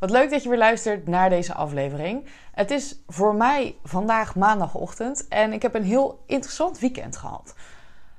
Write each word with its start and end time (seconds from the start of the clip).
Wat 0.00 0.10
leuk 0.10 0.30
dat 0.30 0.42
je 0.42 0.48
weer 0.48 0.58
luistert 0.58 1.06
naar 1.06 1.30
deze 1.30 1.54
aflevering. 1.54 2.26
Het 2.52 2.70
is 2.70 2.96
voor 3.08 3.34
mij 3.34 3.76
vandaag 3.84 4.34
maandagochtend 4.34 5.28
en 5.28 5.52
ik 5.52 5.62
heb 5.62 5.74
een 5.74 5.84
heel 5.84 6.22
interessant 6.26 6.78
weekend 6.78 7.16
gehad. 7.16 7.54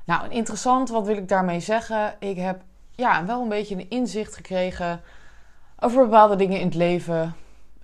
Nou, 0.06 0.30
interessant, 0.30 0.90
wat 0.90 1.06
wil 1.06 1.18
ik 1.18 1.28
daarmee 1.28 1.60
zeggen? 1.60 2.16
Ik 2.20 2.38
heb 2.38 2.62
ja, 2.92 3.26
wel 3.26 3.42
een 3.42 3.50
beetje 3.50 3.76
een 3.76 3.90
inzicht 3.90 4.36
gekregen 4.36 5.02
over 5.80 6.04
bepaalde 6.04 6.36
dingen 6.36 6.60
in 6.60 6.66
het 6.66 6.76
leven. 6.76 7.36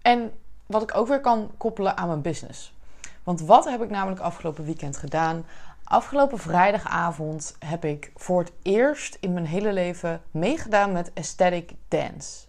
En 0.01 0.31
wat 0.65 0.81
ik 0.81 0.97
ook 0.97 1.07
weer 1.07 1.21
kan 1.21 1.51
koppelen 1.57 1.97
aan 1.97 2.07
mijn 2.07 2.21
business. 2.21 2.73
Want 3.23 3.41
wat 3.41 3.69
heb 3.69 3.81
ik 3.81 3.89
namelijk 3.89 4.21
afgelopen 4.21 4.65
weekend 4.65 4.97
gedaan? 4.97 5.45
Afgelopen 5.83 6.37
vrijdagavond 6.37 7.55
heb 7.59 7.85
ik 7.85 8.11
voor 8.15 8.39
het 8.39 8.51
eerst 8.61 9.17
in 9.19 9.33
mijn 9.33 9.45
hele 9.45 9.73
leven 9.73 10.21
meegedaan 10.31 10.91
met 10.91 11.11
Aesthetic 11.13 11.71
Dance. 11.87 12.46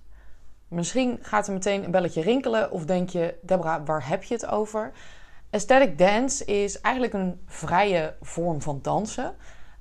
Misschien 0.69 1.19
gaat 1.23 1.47
er 1.47 1.53
meteen 1.53 1.85
een 1.85 1.91
belletje 1.91 2.23
rinkelen 2.23 2.71
of 2.71 2.85
denk 2.85 3.09
je, 3.09 3.35
Deborah, 3.43 3.87
waar 3.87 4.09
heb 4.09 4.23
je 4.23 4.35
het 4.35 4.47
over? 4.47 4.93
Aesthetic 5.51 5.99
dance 5.99 6.45
is 6.45 6.81
eigenlijk 6.81 7.15
een 7.15 7.41
vrije 7.47 8.15
vorm 8.21 8.63
van 8.63 8.79
dansen. 8.83 9.35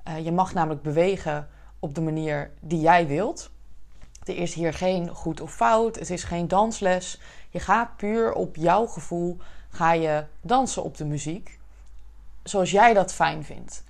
Uh, 0.08 0.24
je 0.24 0.32
mag 0.32 0.54
namelijk 0.54 0.82
bewegen 0.82 1.48
op 1.78 1.94
de 1.94 2.00
manier 2.00 2.50
die 2.60 2.80
jij 2.80 3.06
wilt. 3.06 3.50
Er 4.24 4.36
is 4.36 4.54
hier 4.54 4.74
geen 4.74 5.08
goed 5.08 5.40
of 5.40 5.54
fout, 5.54 5.98
het 5.98 6.10
is 6.10 6.24
geen 6.24 6.48
dansles. 6.48 7.20
Je 7.50 7.60
gaat 7.60 7.96
puur 7.96 8.32
op 8.32 8.56
jouw 8.56 8.86
gevoel 8.86 9.38
ga 9.68 9.92
je 9.92 10.24
dansen 10.40 10.82
op 10.82 10.96
de 10.96 11.04
muziek, 11.04 11.58
zoals 12.42 12.70
jij 12.70 12.94
dat 12.94 13.12
fijn 13.12 13.44
vindt. 13.44 13.84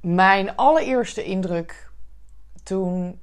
Mijn 0.00 0.56
allereerste 0.56 1.24
indruk 1.24 1.90
toen 2.62 3.20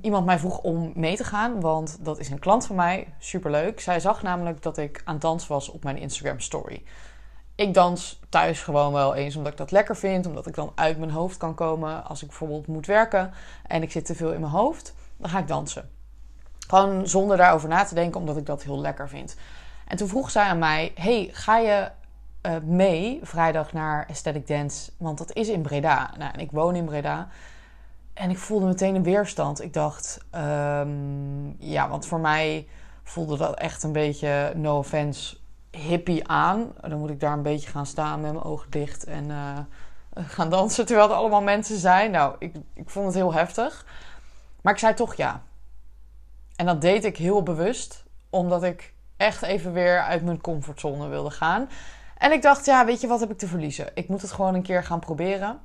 iemand 0.00 0.26
mij 0.26 0.38
vroeg 0.38 0.58
om 0.58 0.92
mee 0.94 1.16
te 1.16 1.24
gaan, 1.24 1.60
want 1.60 1.98
dat 2.00 2.18
is 2.18 2.30
een 2.30 2.38
klant 2.38 2.66
van 2.66 2.76
mij, 2.76 3.14
superleuk. 3.18 3.80
Zij 3.80 4.00
zag 4.00 4.22
namelijk 4.22 4.62
dat 4.62 4.78
ik 4.78 5.02
aan 5.04 5.12
het 5.12 5.22
dansen 5.22 5.48
was 5.48 5.68
op 5.68 5.84
mijn 5.84 5.98
Instagram 5.98 6.40
story. 6.40 6.82
Ik 7.54 7.74
dans 7.74 8.20
thuis 8.28 8.62
gewoon 8.62 8.92
wel 8.92 9.14
eens 9.14 9.36
omdat 9.36 9.52
ik 9.52 9.58
dat 9.58 9.70
lekker 9.70 9.96
vind, 9.96 10.26
omdat 10.26 10.46
ik 10.46 10.54
dan 10.54 10.72
uit 10.74 10.98
mijn 10.98 11.10
hoofd 11.10 11.36
kan 11.36 11.54
komen 11.54 12.04
als 12.04 12.22
ik 12.22 12.28
bijvoorbeeld 12.28 12.66
moet 12.66 12.86
werken 12.86 13.32
en 13.66 13.82
ik 13.82 13.92
zit 13.92 14.04
te 14.04 14.14
veel 14.14 14.32
in 14.32 14.40
mijn 14.40 14.52
hoofd, 14.52 14.94
dan 15.16 15.30
ga 15.30 15.38
ik 15.38 15.48
dansen. 15.48 15.90
Gewoon 16.68 17.08
zonder 17.08 17.36
daarover 17.36 17.68
na 17.68 17.84
te 17.84 17.94
denken, 17.94 18.20
omdat 18.20 18.36
ik 18.36 18.46
dat 18.46 18.62
heel 18.62 18.80
lekker 18.80 19.08
vind. 19.08 19.36
En 19.86 19.96
toen 19.96 20.08
vroeg 20.08 20.30
zij 20.30 20.44
aan 20.44 20.58
mij: 20.58 20.92
Hey, 20.94 21.28
ga 21.32 21.58
je 21.58 21.90
uh, 22.42 22.56
mee 22.62 23.20
vrijdag 23.22 23.72
naar 23.72 24.06
Aesthetic 24.08 24.46
Dance? 24.46 24.90
Want 24.96 25.18
dat 25.18 25.32
is 25.32 25.48
in 25.48 25.62
Breda. 25.62 26.10
Nou, 26.18 26.32
en 26.32 26.40
ik 26.40 26.50
woon 26.50 26.74
in 26.74 26.84
Breda. 26.84 27.28
En 28.14 28.30
ik 28.30 28.38
voelde 28.38 28.66
meteen 28.66 28.94
een 28.94 29.02
weerstand. 29.02 29.62
Ik 29.62 29.72
dacht, 29.72 30.18
um, 30.34 31.56
ja, 31.58 31.88
want 31.88 32.06
voor 32.06 32.20
mij 32.20 32.68
voelde 33.02 33.36
dat 33.36 33.58
echt 33.58 33.82
een 33.82 33.92
beetje, 33.92 34.52
no 34.56 34.78
offense, 34.78 35.36
hippie 35.70 36.28
aan. 36.28 36.72
Dan 36.80 36.98
moet 36.98 37.10
ik 37.10 37.20
daar 37.20 37.32
een 37.32 37.42
beetje 37.42 37.70
gaan 37.70 37.86
staan 37.86 38.20
met 38.20 38.32
mijn 38.32 38.44
ogen 38.44 38.70
dicht 38.70 39.04
en 39.04 39.30
uh, 39.30 39.58
gaan 40.14 40.50
dansen 40.50 40.86
terwijl 40.86 41.08
er 41.08 41.14
allemaal 41.14 41.42
mensen 41.42 41.78
zijn. 41.78 42.10
Nou, 42.10 42.36
ik, 42.38 42.54
ik 42.74 42.90
vond 42.90 43.06
het 43.06 43.14
heel 43.14 43.34
heftig. 43.34 43.86
Maar 44.60 44.72
ik 44.72 44.78
zei 44.78 44.94
toch 44.94 45.14
ja. 45.14 45.42
En 46.56 46.66
dat 46.66 46.80
deed 46.80 47.04
ik 47.04 47.16
heel 47.16 47.42
bewust, 47.42 48.04
omdat 48.30 48.62
ik 48.62 48.94
echt 49.16 49.42
even 49.42 49.72
weer 49.72 50.00
uit 50.00 50.24
mijn 50.24 50.40
comfortzone 50.40 51.08
wilde 51.08 51.30
gaan. 51.30 51.68
En 52.18 52.32
ik 52.32 52.42
dacht, 52.42 52.64
ja, 52.64 52.84
weet 52.84 53.00
je, 53.00 53.06
wat 53.06 53.20
heb 53.20 53.30
ik 53.30 53.38
te 53.38 53.46
verliezen? 53.46 53.90
Ik 53.94 54.08
moet 54.08 54.22
het 54.22 54.32
gewoon 54.32 54.54
een 54.54 54.62
keer 54.62 54.84
gaan 54.84 55.00
proberen. 55.00 55.60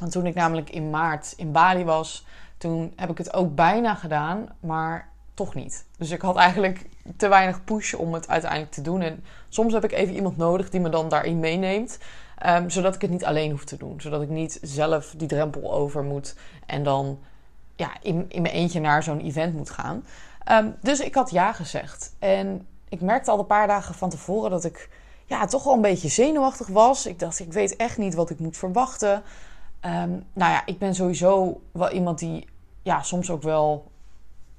En 0.00 0.10
toen 0.10 0.26
ik 0.26 0.34
namelijk 0.34 0.70
in 0.70 0.90
maart 0.90 1.34
in 1.36 1.52
Bali 1.52 1.84
was, 1.84 2.26
toen 2.58 2.92
heb 2.96 3.10
ik 3.10 3.18
het 3.18 3.34
ook 3.34 3.54
bijna 3.54 3.94
gedaan, 3.94 4.48
maar 4.60 5.08
toch 5.34 5.54
niet. 5.54 5.84
Dus 5.98 6.10
ik 6.10 6.20
had 6.20 6.36
eigenlijk 6.36 6.86
te 7.16 7.28
weinig 7.28 7.64
push 7.64 7.94
om 7.94 8.14
het 8.14 8.28
uiteindelijk 8.28 8.72
te 8.72 8.82
doen. 8.82 9.00
En 9.00 9.24
soms 9.48 9.72
heb 9.72 9.84
ik 9.84 9.92
even 9.92 10.14
iemand 10.14 10.36
nodig 10.36 10.70
die 10.70 10.80
me 10.80 10.88
dan 10.88 11.08
daarin 11.08 11.40
meeneemt. 11.40 11.98
Um, 12.46 12.70
zodat 12.70 12.94
ik 12.94 13.00
het 13.00 13.10
niet 13.10 13.24
alleen 13.24 13.50
hoef 13.50 13.64
te 13.64 13.76
doen. 13.76 14.00
Zodat 14.00 14.22
ik 14.22 14.28
niet 14.28 14.58
zelf 14.62 15.14
die 15.16 15.28
drempel 15.28 15.72
over 15.72 16.02
moet 16.02 16.36
en 16.66 16.82
dan 16.82 17.18
ja, 17.76 17.90
in, 18.02 18.24
in 18.28 18.42
mijn 18.42 18.54
eentje 18.54 18.80
naar 18.80 19.02
zo'n 19.02 19.20
event 19.20 19.54
moet 19.54 19.70
gaan. 19.70 20.04
Um, 20.50 20.74
dus 20.80 21.00
ik 21.00 21.14
had 21.14 21.30
ja 21.30 21.52
gezegd. 21.52 22.14
En 22.18 22.66
ik 22.88 23.00
merkte 23.00 23.30
al 23.30 23.38
een 23.38 23.46
paar 23.46 23.66
dagen 23.66 23.94
van 23.94 24.10
tevoren 24.10 24.50
dat 24.50 24.64
ik 24.64 24.88
ja, 25.26 25.46
toch 25.46 25.64
wel 25.64 25.74
een 25.74 25.80
beetje 25.80 26.08
zenuwachtig 26.08 26.66
was. 26.66 27.06
Ik 27.06 27.18
dacht, 27.18 27.38
ik 27.38 27.52
weet 27.52 27.76
echt 27.76 27.98
niet 27.98 28.14
wat 28.14 28.30
ik 28.30 28.38
moet 28.38 28.56
verwachten. 28.56 29.22
Um, 29.86 30.26
nou 30.32 30.52
ja, 30.52 30.62
ik 30.66 30.78
ben 30.78 30.94
sowieso 30.94 31.60
wel 31.72 31.90
iemand 31.90 32.18
die 32.18 32.48
ja, 32.82 33.02
soms 33.02 33.30
ook 33.30 33.42
wel 33.42 33.90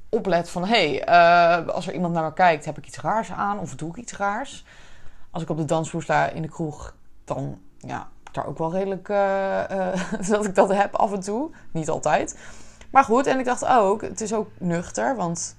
oplet 0.09 0.49
van... 0.49 0.65
hey, 0.65 1.07
uh, 1.09 1.67
als 1.67 1.87
er 1.87 1.93
iemand 1.93 2.13
naar 2.13 2.23
me 2.23 2.33
kijkt, 2.33 2.65
heb 2.65 2.77
ik 2.77 2.87
iets 2.87 2.99
raars 2.99 3.31
aan 3.31 3.59
of 3.59 3.75
doe 3.75 3.89
ik 3.89 3.95
iets 3.95 4.17
raars? 4.17 4.65
Als 5.31 5.43
ik 5.43 5.49
op 5.49 5.57
de 5.57 5.65
dansvloer 5.65 6.03
sta 6.03 6.27
in 6.27 6.41
de 6.41 6.49
kroeg, 6.49 6.95
dan 7.25 7.59
ja, 7.77 8.07
daar 8.31 8.45
ook 8.45 8.57
wel 8.57 8.71
redelijk 8.71 9.09
uh, 9.09 9.63
uh, 9.71 10.11
dat 10.29 10.45
ik 10.45 10.55
dat 10.55 10.73
heb 10.73 10.95
af 10.95 11.11
en 11.11 11.19
toe. 11.19 11.51
Niet 11.71 11.89
altijd. 11.89 12.39
Maar 12.91 13.03
goed, 13.03 13.27
en 13.27 13.39
ik 13.39 13.45
dacht 13.45 13.65
ook, 13.65 14.01
het 14.01 14.21
is 14.21 14.33
ook 14.33 14.49
nuchter, 14.57 15.15
want 15.15 15.55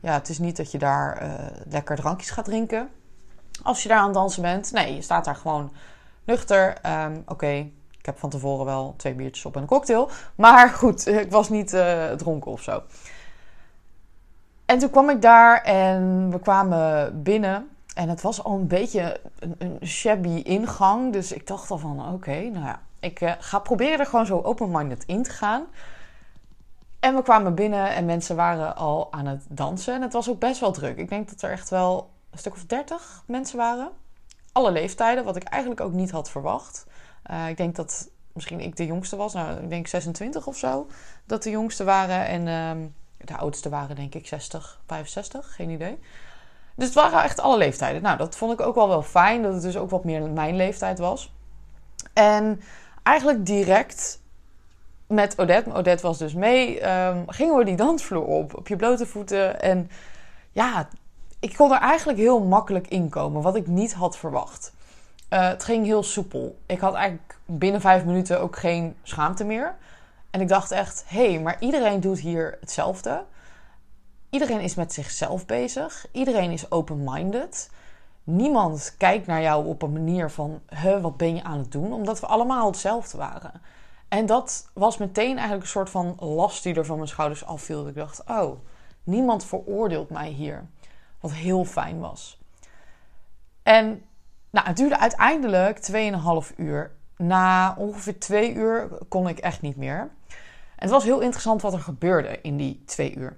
ja, 0.00 0.12
het 0.12 0.28
is 0.28 0.38
niet 0.38 0.56
dat 0.56 0.72
je 0.72 0.78
daar 0.78 1.22
lekker 1.68 1.96
drankjes 1.96 2.30
gaat 2.30 2.44
drinken 2.44 2.90
als 3.62 3.82
je 3.82 3.88
daar 3.88 3.98
aan 3.98 4.04
het 4.04 4.14
dansen 4.14 4.42
bent. 4.42 4.72
Nee, 4.72 4.94
je 4.94 5.02
staat 5.02 5.24
daar 5.24 5.36
gewoon 5.36 5.72
nuchter. 6.24 6.76
Um, 6.86 7.22
Oké, 7.26 7.70
heb 8.08 8.18
van 8.18 8.30
tevoren 8.30 8.64
wel 8.64 8.94
twee 8.96 9.14
biertjes 9.14 9.44
op 9.44 9.54
en 9.54 9.60
een 9.60 9.66
cocktail. 9.66 10.10
Maar 10.34 10.68
goed, 10.68 11.06
ik 11.24 11.30
was 11.30 11.48
niet 11.48 11.72
uh, 11.72 12.10
dronken 12.10 12.50
of 12.50 12.62
zo. 12.62 12.82
En 14.64 14.78
toen 14.78 14.90
kwam 14.90 15.10
ik 15.10 15.22
daar 15.22 15.62
en 15.62 16.30
we 16.30 16.38
kwamen 16.38 17.22
binnen. 17.22 17.68
En 17.94 18.08
het 18.08 18.20
was 18.20 18.44
al 18.44 18.54
een 18.54 18.66
beetje 18.66 19.20
een, 19.38 19.78
shabby 19.84 20.28
ingang. 20.28 21.12
Dus 21.12 21.32
ik 21.32 21.46
dacht 21.46 21.70
al 21.70 21.78
van, 21.78 22.12
oké, 22.12 22.40
nou 22.40 22.64
ja. 22.64 22.80
Ik 23.00 23.20
uh, 23.20 23.32
ga 23.38 23.58
proberen 23.58 23.98
er 23.98 24.06
gewoon 24.06 24.26
zo 24.26 24.40
open-minded 24.40 25.04
in 25.04 25.22
te 25.22 25.30
gaan. 25.30 25.66
En 27.00 27.14
we 27.14 27.22
kwamen 27.22 27.54
binnen 27.54 27.94
en 27.94 28.04
mensen 28.04 28.36
waren 28.36 28.76
al 28.76 29.12
aan 29.12 29.26
het 29.26 29.44
dansen. 29.48 29.94
En 29.94 30.02
het 30.02 30.12
was 30.12 30.30
ook 30.30 30.38
best 30.38 30.60
wel 30.60 30.72
druk. 30.72 30.96
Ik 30.96 31.08
denk 31.08 31.28
dat 31.28 31.42
er 31.42 31.50
echt 31.50 31.68
wel 31.68 32.10
een 32.30 32.38
stuk 32.38 32.52
of 32.52 32.64
dertig 32.64 33.22
mensen 33.26 33.56
waren. 33.56 33.88
Alle 34.52 34.70
leeftijden, 34.70 35.24
wat 35.24 35.36
ik 35.36 35.42
eigenlijk 35.42 35.80
ook 35.80 35.92
niet 35.92 36.10
had 36.10 36.30
verwacht. 36.30 36.86
Uh, 37.30 37.48
ik 37.48 37.56
denk 37.56 37.76
dat 37.76 38.10
misschien 38.32 38.60
ik 38.60 38.76
de 38.76 38.86
jongste 38.86 39.16
was. 39.16 39.32
Nou, 39.32 39.62
ik 39.62 39.68
denk 39.68 39.86
26 39.86 40.46
of 40.46 40.56
zo. 40.56 40.86
Dat 41.26 41.42
de 41.42 41.50
jongste 41.50 41.84
waren. 41.84 42.26
En 42.26 42.46
uh, 42.46 42.86
de 43.16 43.36
oudste 43.36 43.68
waren 43.68 43.96
denk 43.96 44.14
ik 44.14 44.26
60, 44.26 44.80
65. 44.86 45.54
Geen 45.54 45.70
idee. 45.70 45.98
Dus 46.74 46.86
het 46.86 46.94
waren 46.94 47.22
echt 47.22 47.40
alle 47.40 47.56
leeftijden. 47.56 48.02
Nou, 48.02 48.16
dat 48.16 48.36
vond 48.36 48.52
ik 48.52 48.60
ook 48.60 48.74
wel 48.74 48.88
wel 48.88 49.02
fijn. 49.02 49.42
Dat 49.42 49.52
het 49.52 49.62
dus 49.62 49.76
ook 49.76 49.90
wat 49.90 50.04
meer 50.04 50.30
mijn 50.30 50.56
leeftijd 50.56 50.98
was. 50.98 51.32
En 52.12 52.60
eigenlijk 53.02 53.46
direct 53.46 54.20
met 55.06 55.38
Odette. 55.38 55.72
Odette 55.72 56.06
was 56.06 56.18
dus 56.18 56.34
mee. 56.34 56.88
Um, 56.90 57.24
gingen 57.26 57.56
we 57.56 57.64
die 57.64 57.76
dansvloer 57.76 58.24
op. 58.24 58.56
Op 58.56 58.68
je 58.68 58.76
blote 58.76 59.06
voeten. 59.06 59.60
En 59.60 59.90
ja, 60.52 60.88
ik 61.40 61.54
kon 61.56 61.72
er 61.72 61.80
eigenlijk 61.80 62.18
heel 62.18 62.40
makkelijk 62.40 62.88
in 62.88 63.08
komen. 63.08 63.42
Wat 63.42 63.56
ik 63.56 63.66
niet 63.66 63.94
had 63.94 64.16
verwacht. 64.16 64.72
Uh, 65.30 65.48
het 65.48 65.64
ging 65.64 65.84
heel 65.84 66.02
soepel. 66.02 66.58
Ik 66.66 66.80
had 66.80 66.94
eigenlijk 66.94 67.38
binnen 67.44 67.80
vijf 67.80 68.04
minuten 68.04 68.40
ook 68.40 68.56
geen 68.56 68.96
schaamte 69.02 69.44
meer. 69.44 69.76
En 70.30 70.40
ik 70.40 70.48
dacht 70.48 70.70
echt, 70.70 71.04
hé, 71.06 71.30
hey, 71.30 71.40
maar 71.40 71.56
iedereen 71.60 72.00
doet 72.00 72.18
hier 72.18 72.56
hetzelfde. 72.60 73.24
Iedereen 74.30 74.60
is 74.60 74.74
met 74.74 74.92
zichzelf 74.92 75.46
bezig. 75.46 76.06
Iedereen 76.12 76.50
is 76.50 76.70
open-minded. 76.70 77.70
Niemand 78.24 78.94
kijkt 78.98 79.26
naar 79.26 79.42
jou 79.42 79.66
op 79.66 79.82
een 79.82 79.92
manier 79.92 80.30
van, 80.30 80.60
huh, 80.68 81.00
wat 81.00 81.16
ben 81.16 81.34
je 81.34 81.42
aan 81.42 81.58
het 81.58 81.72
doen? 81.72 81.92
Omdat 81.92 82.20
we 82.20 82.26
allemaal 82.26 82.66
hetzelfde 82.66 83.18
waren. 83.18 83.60
En 84.08 84.26
dat 84.26 84.70
was 84.72 84.96
meteen 84.96 85.34
eigenlijk 85.34 85.62
een 85.62 85.68
soort 85.68 85.90
van 85.90 86.16
last 86.20 86.62
die 86.62 86.74
er 86.74 86.86
van 86.86 86.96
mijn 86.96 87.08
schouders 87.08 87.44
afviel. 87.44 87.88
Ik 87.88 87.94
dacht, 87.94 88.22
oh, 88.26 88.58
niemand 89.04 89.44
veroordeelt 89.44 90.10
mij 90.10 90.28
hier. 90.28 90.66
Wat 91.20 91.32
heel 91.32 91.64
fijn 91.64 91.98
was. 91.98 92.38
En 93.62 94.02
nou, 94.50 94.66
het 94.66 94.76
duurde 94.76 94.98
uiteindelijk 94.98 95.90
2,5 96.50 96.56
uur. 96.56 96.90
Na 97.16 97.74
ongeveer 97.78 98.18
twee 98.18 98.54
uur 98.54 98.88
kon 99.08 99.28
ik 99.28 99.38
echt 99.38 99.60
niet 99.60 99.76
meer. 99.76 100.10
En 100.76 100.84
het 100.84 100.90
was 100.90 101.04
heel 101.04 101.20
interessant 101.20 101.62
wat 101.62 101.72
er 101.72 101.80
gebeurde 101.80 102.40
in 102.42 102.56
die 102.56 102.82
twee 102.86 103.14
uur. 103.14 103.36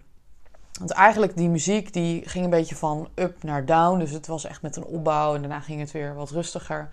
Want 0.79 0.91
eigenlijk 0.91 1.37
die 1.37 1.49
muziek 1.49 1.93
die 1.93 2.29
ging 2.29 2.45
een 2.45 2.51
beetje 2.51 2.77
van 2.77 3.09
up 3.15 3.43
naar 3.43 3.65
down. 3.65 3.99
Dus 3.99 4.11
het 4.11 4.27
was 4.27 4.45
echt 4.45 4.63
met 4.63 4.77
een 4.77 4.85
opbouw 4.85 5.35
en 5.35 5.41
daarna 5.41 5.61
ging 5.61 5.81
het 5.81 5.93
weer 5.93 6.15
wat 6.15 6.31
rustiger. 6.31 6.89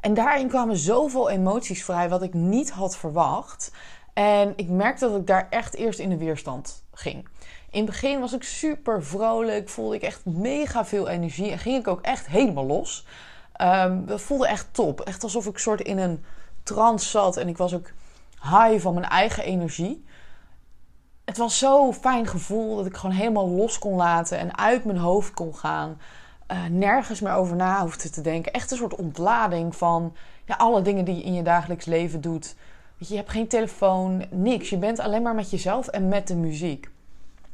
En 0.00 0.14
daarin 0.14 0.48
kwamen 0.48 0.76
zoveel 0.76 1.30
emoties 1.30 1.84
vrij 1.84 2.08
wat 2.08 2.22
ik 2.22 2.34
niet 2.34 2.70
had 2.70 2.96
verwacht. 2.96 3.72
En 4.12 4.52
ik 4.56 4.68
merkte 4.68 5.08
dat 5.08 5.20
ik 5.20 5.26
daar 5.26 5.46
echt 5.50 5.74
eerst 5.74 5.98
in 5.98 6.08
de 6.08 6.16
weerstand 6.16 6.84
ging. 6.92 7.28
In 7.70 7.82
het 7.82 7.90
begin 7.90 8.20
was 8.20 8.32
ik 8.32 8.42
super 8.42 9.04
vrolijk, 9.04 9.68
voelde 9.68 9.94
ik 9.94 10.02
echt 10.02 10.24
mega 10.24 10.84
veel 10.84 11.08
energie 11.08 11.50
en 11.50 11.58
ging 11.58 11.78
ik 11.78 11.88
ook 11.88 12.00
echt 12.00 12.26
helemaal 12.26 12.66
los. 12.66 13.06
Um, 13.62 14.06
dat 14.06 14.20
voelde 14.20 14.46
echt 14.46 14.68
top. 14.70 15.00
Echt 15.00 15.22
alsof 15.22 15.46
ik 15.46 15.58
soort 15.58 15.80
in 15.80 15.98
een 15.98 16.24
trance 16.62 17.08
zat. 17.08 17.36
En 17.36 17.48
ik 17.48 17.56
was 17.56 17.74
ook 17.74 17.90
high 18.42 18.78
van 18.78 18.94
mijn 18.94 19.08
eigen 19.08 19.44
energie. 19.44 20.04
het 21.24 21.38
was 21.38 21.58
zo'n 21.58 21.94
fijn 21.94 22.26
gevoel 22.26 22.76
dat 22.76 22.86
ik 22.86 22.96
gewoon 22.96 23.16
helemaal 23.16 23.48
los 23.48 23.78
kon 23.78 23.94
laten 23.94 24.38
en 24.38 24.58
uit 24.58 24.84
mijn 24.84 24.98
hoofd 24.98 25.34
kon 25.34 25.56
gaan. 25.56 26.00
Uh, 26.52 26.64
nergens 26.64 27.20
meer 27.20 27.32
over 27.32 27.56
na 27.56 27.82
hoefde 27.82 28.10
te 28.10 28.20
denken. 28.20 28.52
Echt 28.52 28.70
een 28.70 28.76
soort 28.76 28.94
ontlading 28.94 29.76
van 29.76 30.14
ja, 30.44 30.54
alle 30.54 30.82
dingen 30.82 31.04
die 31.04 31.16
je 31.16 31.22
in 31.22 31.34
je 31.34 31.42
dagelijks 31.42 31.84
leven 31.84 32.20
doet. 32.20 32.54
Je 32.98 33.16
hebt 33.16 33.30
geen 33.30 33.48
telefoon, 33.48 34.24
niks. 34.30 34.70
Je 34.70 34.76
bent 34.76 34.98
alleen 34.98 35.22
maar 35.22 35.34
met 35.34 35.50
jezelf 35.50 35.86
en 35.86 36.08
met 36.08 36.28
de 36.28 36.36
muziek. 36.36 36.90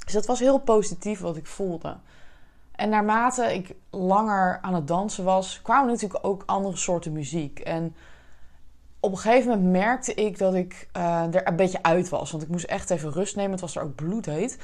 Dus 0.05 0.12
dat 0.12 0.26
was 0.26 0.38
heel 0.38 0.58
positief 0.58 1.20
wat 1.20 1.37
ik 1.37 1.47
voelde. 1.47 1.97
En 2.76 2.88
naarmate 2.88 3.55
ik 3.55 3.75
langer 3.90 4.58
aan 4.62 4.75
het 4.75 4.88
dansen 4.88 5.25
was, 5.25 5.62
kwamen 5.62 5.90
natuurlijk 5.90 6.26
ook 6.26 6.43
andere 6.46 6.76
soorten 6.76 7.12
muziek. 7.12 7.58
En 7.58 7.94
op 9.00 9.12
een 9.12 9.19
gegeven 9.19 9.50
moment 9.50 9.70
merkte 9.73 10.14
ik 10.14 10.38
dat 10.38 10.55
ik 10.55 10.88
uh, 10.96 11.34
er 11.34 11.49
een 11.49 11.56
beetje 11.56 11.82
uit 11.82 12.08
was. 12.08 12.31
Want 12.31 12.43
ik 12.43 12.49
moest 12.49 12.64
echt 12.64 12.90
even 12.90 13.12
rust 13.12 13.37
nemen. 13.37 13.50
Het 13.50 13.61
was 13.61 13.76
er 13.76 13.82
ook 13.82 13.94
bloedheet. 13.94 14.58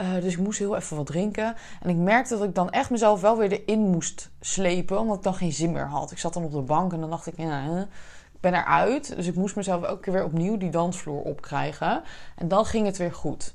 Uh, 0.00 0.14
dus 0.14 0.32
ik 0.32 0.38
moest 0.38 0.58
heel 0.58 0.76
even 0.76 0.96
wat 0.96 1.06
drinken. 1.06 1.54
En 1.80 1.90
ik 1.90 1.96
merkte 1.96 2.36
dat 2.38 2.48
ik 2.48 2.54
dan 2.54 2.70
echt 2.70 2.90
mezelf 2.90 3.20
wel 3.20 3.36
weer 3.36 3.52
erin 3.52 3.80
moest 3.80 4.30
slepen. 4.40 4.98
Omdat 5.00 5.16
ik 5.16 5.22
dan 5.22 5.34
geen 5.34 5.52
zin 5.52 5.72
meer 5.72 5.88
had. 5.88 6.10
Ik 6.10 6.18
zat 6.18 6.34
dan 6.34 6.44
op 6.44 6.52
de 6.52 6.60
bank 6.60 6.92
en 6.92 7.00
dan 7.00 7.10
dacht 7.10 7.26
ik, 7.26 7.36
ja, 7.36 7.88
ik 8.32 8.40
ben 8.40 8.54
eruit. 8.54 9.16
Dus 9.16 9.26
ik 9.26 9.34
moest 9.34 9.56
mezelf 9.56 9.82
elke 9.82 10.00
keer 10.00 10.12
weer 10.12 10.24
opnieuw 10.24 10.56
die 10.56 10.70
dansvloer 10.70 11.20
opkrijgen. 11.20 12.02
En 12.36 12.48
dan 12.48 12.64
ging 12.64 12.86
het 12.86 12.96
weer 12.96 13.12
goed. 13.12 13.54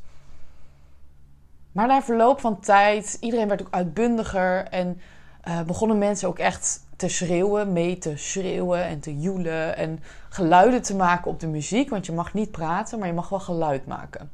Maar 1.80 1.88
na 1.88 2.02
verloop 2.02 2.40
van 2.40 2.60
tijd, 2.60 3.18
iedereen 3.20 3.48
werd 3.48 3.62
ook 3.62 3.68
uitbundiger. 3.72 4.68
En 4.70 5.02
uh, 5.48 5.62
begonnen 5.62 5.98
mensen 5.98 6.28
ook 6.28 6.40
echt 6.40 6.80
te 6.96 7.08
schreeuwen, 7.08 7.74
mee 7.74 7.98
te 7.98 8.18
schreeuwen 8.18 8.84
en 8.84 9.00
te 9.00 9.20
joelen. 9.20 9.78
En 9.78 10.04
geluiden 10.30 10.81
te 10.81 10.96
maken 10.96 11.31
op 11.31 11.40
de 11.40 11.48
muziek. 11.48 11.90
Want 11.90 12.06
je 12.06 12.12
mag 12.12 12.34
niet 12.34 12.52
praten, 12.52 13.00
maar 13.00 13.08
je 13.08 13.14
mag 13.14 13.30
wel 13.30 13.40
geluid 13.40 13.88
maken. 13.88 14.31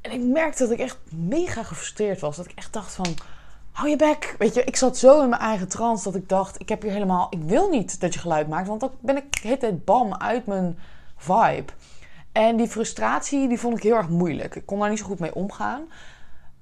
En 0.00 0.12
ik 0.12 0.22
merkte 0.22 0.62
dat 0.62 0.72
ik 0.72 0.78
echt 0.78 0.98
mega 1.08 1.62
gefrustreerd 1.62 2.20
was. 2.20 2.36
Dat 2.36 2.44
ik 2.44 2.52
echt 2.54 2.72
dacht 2.72 2.94
van, 2.94 3.14
hou 3.72 3.88
je 3.88 3.96
bek. 3.96 4.34
Weet 4.38 4.54
je, 4.54 4.64
ik 4.64 4.76
zat 4.76 4.96
zo 4.96 5.22
in 5.22 5.28
mijn 5.28 5.42
eigen 5.42 5.68
trance 5.68 6.04
dat 6.04 6.14
ik 6.14 6.28
dacht, 6.28 6.60
ik 6.60 6.68
heb 6.68 6.82
hier 6.82 6.92
helemaal... 6.92 7.26
Ik 7.30 7.42
wil 7.42 7.68
niet 7.68 8.00
dat 8.00 8.14
je 8.14 8.20
geluid 8.20 8.48
maakt, 8.48 8.68
want 8.68 8.80
dan 8.80 8.90
ben 9.00 9.16
ik 9.16 9.42
de 9.42 9.48
hele 9.48 9.58
tijd 9.58 9.84
bam 9.84 10.14
uit 10.14 10.46
mijn 10.46 10.78
vibe. 11.16 11.72
En 12.32 12.56
die 12.56 12.68
frustratie, 12.68 13.48
die 13.48 13.60
vond 13.60 13.76
ik 13.76 13.82
heel 13.82 13.96
erg 13.96 14.08
moeilijk. 14.08 14.54
Ik 14.54 14.66
kon 14.66 14.78
daar 14.78 14.90
niet 14.90 14.98
zo 14.98 15.04
goed 15.04 15.18
mee 15.18 15.34
omgaan. 15.34 15.82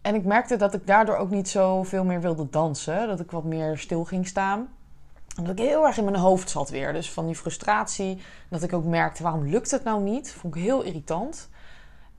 En 0.06 0.14
ik 0.14 0.24
merkte 0.24 0.56
dat 0.56 0.74
ik 0.74 0.86
daardoor 0.86 1.16
ook 1.16 1.30
niet 1.30 1.48
zo 1.48 1.82
veel 1.82 2.04
meer 2.04 2.20
wilde 2.20 2.50
dansen. 2.50 3.08
Dat 3.08 3.20
ik 3.20 3.30
wat 3.30 3.44
meer 3.44 3.78
stil 3.78 4.04
ging 4.04 4.26
staan. 4.26 4.68
Omdat 5.38 5.58
ik 5.58 5.68
heel 5.68 5.86
erg 5.86 5.98
in 5.98 6.04
mijn 6.04 6.16
hoofd 6.16 6.50
zat 6.50 6.70
weer. 6.70 6.92
Dus 6.92 7.12
van 7.12 7.26
die 7.26 7.34
frustratie. 7.34 8.20
Dat 8.48 8.62
ik 8.62 8.72
ook 8.72 8.84
merkte, 8.84 9.22
waarom 9.22 9.46
lukt 9.46 9.70
het 9.70 9.84
nou 9.84 10.02
niet? 10.02 10.32
Vond 10.32 10.56
ik 10.56 10.62
heel 10.62 10.82
irritant. 10.82 11.48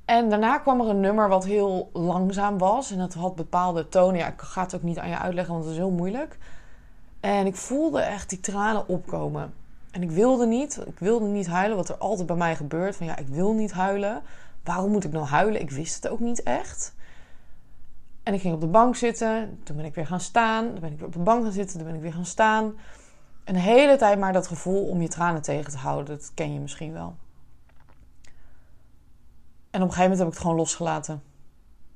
En 0.06 0.30
daarna 0.30 0.57
kwam 0.57 0.81
er 0.81 0.88
een 0.88 1.00
nummer 1.00 1.30
wat 1.30 1.45
heel 1.45 1.89
langzaam 1.94 2.57
was. 2.57 2.92
En 2.92 3.00
het 3.00 3.13
had 3.13 3.36
bepaalde 3.36 3.90
tonen. 3.90 4.19
Ja, 4.19 4.28
ik 4.28 4.42
ga 4.42 4.62
het 4.62 4.75
ook 4.75 4.83
niet 4.83 5.00
aan 5.00 5.10
je 5.10 5.18
uitleggen, 5.18 5.54
want 5.54 5.66
het 5.66 5.74
is 5.74 5.80
heel 5.80 5.92
moeilijk. 5.92 6.38
En 7.19 7.45
ik 7.45 7.56
voelde 7.56 8.00
echt 8.00 8.30
die 8.30 8.40
tranen 8.40 8.88
opkomen. 8.88 9.54
En 9.92 10.01
ik 10.01 10.12
wilde 10.12 10.45
niet. 10.45 10.83
Ik 10.86 11.00
wilde 11.00 11.25
niet 11.25 11.48
huilen, 11.48 11.78
wat 11.78 11.90
er 11.90 11.98
altijd 11.98 12.28
bij 12.28 12.36
mij 12.36 12.56
gebeurt. 12.56 12.95
Van 12.95 13.06
ja, 13.06 13.18
ik 13.18 13.28
wil 13.28 13.54
niet 13.54 13.72
huilen. 13.72 14.22
Waarom 14.63 14.92
moet 14.92 15.04
ik 15.04 15.12
nou 15.12 15.25
huilen? 15.25 15.62
Ik 15.62 15.72
wist 15.72 15.95
het 15.95 16.12
ook 16.12 16.19
niet 16.19 16.44
echt. 16.44 16.95
En 18.28 18.34
ik 18.34 18.42
ging 18.42 18.54
op 18.54 18.62
de 18.62 18.68
bank 18.68 18.96
zitten. 18.96 19.60
Toen 19.64 19.76
ben 19.76 19.86
ik 19.86 19.96
weer 19.96 20.08
gaan 20.08 20.20
staan. 20.20 20.66
Dan 20.66 20.80
ben 20.80 20.92
ik 20.92 20.98
weer 20.98 21.08
op 21.08 21.14
de 21.14 21.20
bank 21.20 21.44
gaan 21.44 21.52
zitten. 21.52 21.78
Dan 21.78 21.88
ben 21.88 21.96
ik 21.96 22.02
weer 22.02 22.14
gaan 22.14 22.26
staan. 22.26 22.74
Een 23.44 23.56
hele 23.56 23.96
tijd 23.96 24.20
maar 24.20 24.34
dat 24.34 24.48
gevoel 24.48 24.88
om 24.88 25.02
je 25.02 25.08
tranen 25.08 25.42
tegen 25.42 25.72
te 25.72 25.78
houden. 25.78 26.18
Dat 26.18 26.32
ken 26.34 26.54
je 26.54 26.60
misschien 26.60 26.94
wel. 26.94 27.16
En 29.70 29.82
op 29.82 29.88
een 29.88 29.94
gegeven 29.94 30.02
moment 30.02 30.18
heb 30.20 30.28
ik 30.28 30.34
het 30.34 30.42
gewoon 30.42 30.56
losgelaten. 30.56 31.24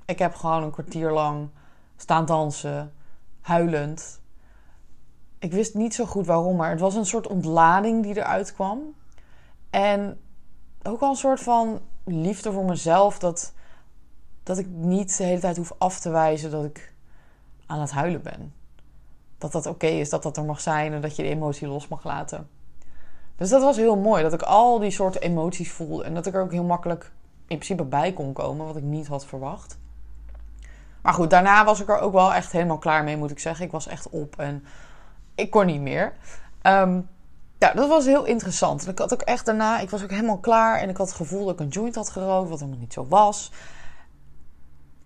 Ik 0.05 0.19
heb 0.19 0.35
gewoon 0.35 0.63
een 0.63 0.71
kwartier 0.71 1.11
lang 1.11 1.49
staan 1.95 2.25
dansen, 2.25 2.93
huilend. 3.41 4.21
Ik 5.39 5.51
wist 5.51 5.73
niet 5.73 5.93
zo 5.93 6.05
goed 6.05 6.25
waarom, 6.25 6.55
maar 6.55 6.69
het 6.69 6.79
was 6.79 6.95
een 6.95 7.05
soort 7.05 7.27
ontlading 7.27 8.03
die 8.03 8.17
eruit 8.17 8.53
kwam. 8.53 8.95
En 9.69 10.19
ook 10.83 11.01
al 11.01 11.09
een 11.09 11.15
soort 11.15 11.41
van 11.41 11.81
liefde 12.03 12.51
voor 12.51 12.65
mezelf. 12.65 13.19
Dat, 13.19 13.53
dat 14.55 14.65
ik 14.65 14.71
niet 14.71 15.17
de 15.17 15.23
hele 15.23 15.39
tijd 15.39 15.57
hoef 15.57 15.73
af 15.77 15.99
te 15.99 16.09
wijzen 16.09 16.51
dat 16.51 16.63
ik 16.63 16.93
aan 17.65 17.79
het 17.79 17.91
huilen 17.91 18.21
ben. 18.21 18.53
Dat 19.37 19.51
dat 19.51 19.65
oké 19.65 19.87
is, 19.87 20.09
dat 20.09 20.23
dat 20.23 20.37
er 20.37 20.43
mag 20.43 20.61
zijn 20.61 20.93
en 20.93 21.01
dat 21.01 21.15
je 21.15 21.23
de 21.23 21.29
emotie 21.29 21.67
los 21.67 21.87
mag 21.87 22.03
laten. 22.03 22.49
Dus 23.35 23.49
dat 23.49 23.61
was 23.61 23.77
heel 23.77 23.97
mooi, 23.97 24.23
dat 24.23 24.33
ik 24.33 24.41
al 24.41 24.79
die 24.79 24.91
soorten 24.91 25.21
emoties 25.21 25.71
voelde. 25.71 26.03
En 26.03 26.13
dat 26.13 26.25
ik 26.25 26.33
er 26.33 26.41
ook 26.41 26.51
heel 26.51 26.63
makkelijk 26.63 27.11
in 27.47 27.57
principe 27.57 27.83
bij 27.83 28.13
kon 28.13 28.33
komen, 28.33 28.65
wat 28.65 28.75
ik 28.75 28.83
niet 28.83 29.07
had 29.07 29.25
verwacht. 29.25 29.77
Maar 31.01 31.13
goed, 31.13 31.29
daarna 31.29 31.65
was 31.65 31.81
ik 31.81 31.89
er 31.89 31.99
ook 31.99 32.13
wel 32.13 32.33
echt 32.33 32.51
helemaal 32.51 32.77
klaar 32.77 33.03
mee, 33.03 33.17
moet 33.17 33.31
ik 33.31 33.39
zeggen. 33.39 33.65
Ik 33.65 33.71
was 33.71 33.87
echt 33.87 34.09
op 34.09 34.39
en 34.39 34.65
ik 35.35 35.49
kon 35.49 35.65
niet 35.65 35.81
meer. 35.81 36.13
Um, 36.63 37.09
ja, 37.57 37.71
dat 37.73 37.87
was 37.87 38.05
heel 38.05 38.25
interessant. 38.25 38.87
Ik 38.87 38.97
had 38.97 39.13
ook 39.13 39.21
echt 39.21 39.45
daarna, 39.45 39.79
ik 39.79 39.89
was 39.89 40.03
ook 40.03 40.09
helemaal 40.09 40.37
klaar 40.37 40.79
en 40.79 40.89
ik 40.89 40.97
had 40.97 41.07
het 41.07 41.15
gevoel 41.15 41.45
dat 41.45 41.53
ik 41.53 41.59
een 41.59 41.67
joint 41.67 41.95
had 41.95 42.09
gerookt, 42.09 42.49
wat 42.49 42.59
helemaal 42.59 42.79
niet 42.79 42.93
zo 42.93 43.07
was. 43.07 43.51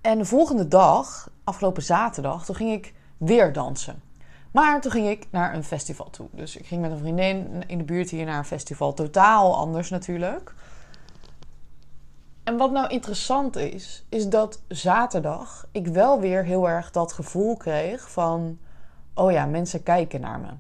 En 0.05 0.17
de 0.17 0.25
volgende 0.25 0.67
dag, 0.67 1.29
afgelopen 1.43 1.83
zaterdag, 1.83 2.45
toen 2.45 2.55
ging 2.55 2.71
ik 2.71 2.93
weer 3.17 3.53
dansen. 3.53 4.01
Maar 4.51 4.81
toen 4.81 4.91
ging 4.91 5.07
ik 5.07 5.27
naar 5.31 5.53
een 5.53 5.63
festival 5.63 6.09
toe. 6.09 6.27
Dus 6.31 6.57
ik 6.57 6.65
ging 6.65 6.81
met 6.81 6.91
een 6.91 6.97
vriendin 6.97 7.63
in 7.67 7.77
de 7.77 7.83
buurt 7.83 8.09
hier 8.09 8.25
naar 8.25 8.37
een 8.37 8.45
festival. 8.45 8.93
Totaal 8.93 9.55
anders 9.55 9.89
natuurlijk. 9.89 10.53
En 12.43 12.57
wat 12.57 12.71
nou 12.71 12.87
interessant 12.87 13.55
is, 13.55 14.05
is 14.09 14.29
dat 14.29 14.61
zaterdag 14.67 15.67
ik 15.71 15.87
wel 15.87 16.19
weer 16.19 16.43
heel 16.43 16.69
erg 16.69 16.91
dat 16.91 17.13
gevoel 17.13 17.57
kreeg 17.57 18.11
van: 18.11 18.57
oh 19.13 19.31
ja, 19.31 19.45
mensen 19.45 19.83
kijken 19.83 20.21
naar 20.21 20.39
me. 20.39 20.51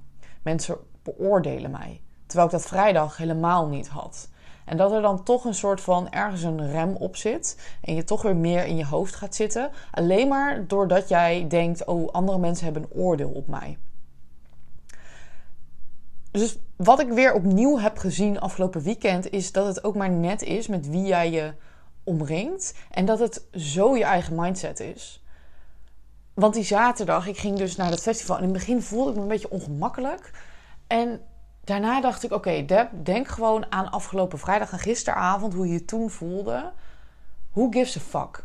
Mensen 0.41 0.77
beoordelen 1.03 1.71
mij. 1.71 2.01
Terwijl 2.25 2.47
ik 2.47 2.53
dat 2.53 2.67
vrijdag 2.67 3.17
helemaal 3.17 3.67
niet 3.67 3.87
had. 3.87 4.29
En 4.65 4.77
dat 4.77 4.91
er 4.91 5.01
dan 5.01 5.23
toch 5.23 5.45
een 5.45 5.53
soort 5.53 5.81
van 5.81 6.09
ergens 6.09 6.43
een 6.43 6.71
rem 6.71 6.95
op 6.95 7.15
zit. 7.15 7.57
En 7.81 7.95
je 7.95 8.03
toch 8.03 8.21
weer 8.21 8.35
meer 8.35 8.65
in 8.65 8.77
je 8.77 8.85
hoofd 8.85 9.15
gaat 9.15 9.35
zitten. 9.35 9.69
Alleen 9.91 10.27
maar 10.27 10.67
doordat 10.67 11.09
jij 11.09 11.45
denkt: 11.47 11.85
oh, 11.85 12.11
andere 12.11 12.37
mensen 12.37 12.65
hebben 12.65 12.83
een 12.83 12.97
oordeel 12.97 13.29
op 13.29 13.47
mij. 13.47 13.77
Dus 16.31 16.57
wat 16.75 16.99
ik 16.99 17.09
weer 17.09 17.33
opnieuw 17.33 17.79
heb 17.79 17.97
gezien 17.97 18.39
afgelopen 18.39 18.81
weekend 18.81 19.31
is 19.31 19.51
dat 19.51 19.65
het 19.65 19.83
ook 19.83 19.95
maar 19.95 20.09
net 20.09 20.41
is 20.41 20.67
met 20.67 20.89
wie 20.89 21.05
jij 21.05 21.31
je 21.31 21.53
omringt. 22.03 22.73
En 22.91 23.05
dat 23.05 23.19
het 23.19 23.45
zo 23.51 23.97
je 23.97 24.03
eigen 24.03 24.35
mindset 24.35 24.79
is. 24.79 25.23
Want 26.33 26.53
die 26.53 26.63
zaterdag, 26.63 27.27
ik 27.27 27.37
ging 27.37 27.57
dus 27.57 27.75
naar 27.75 27.89
het 27.89 28.01
festival. 28.01 28.35
En 28.35 28.43
in 28.43 28.49
het 28.49 28.57
begin 28.57 28.81
voelde 28.81 29.09
ik 29.09 29.15
me 29.15 29.21
een 29.21 29.27
beetje 29.27 29.49
ongemakkelijk. 29.49 30.31
En 30.87 31.21
daarna 31.65 32.01
dacht 32.01 32.23
ik, 32.23 32.31
oké, 32.31 32.65
denk 33.03 33.27
gewoon 33.27 33.71
aan 33.71 33.91
afgelopen 33.91 34.39
vrijdag 34.39 34.71
en 34.71 34.79
gisteravond, 34.79 35.53
hoe 35.53 35.67
je 35.67 35.73
je 35.73 35.85
toen 35.85 36.09
voelde. 36.09 36.71
Who 37.51 37.67
gives 37.69 37.97
a 37.97 37.99
fuck? 37.99 38.43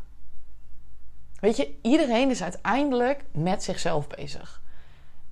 Weet 1.40 1.56
je, 1.56 1.74
iedereen 1.82 2.30
is 2.30 2.42
uiteindelijk 2.42 3.24
met 3.32 3.62
zichzelf 3.62 4.06
bezig. 4.06 4.62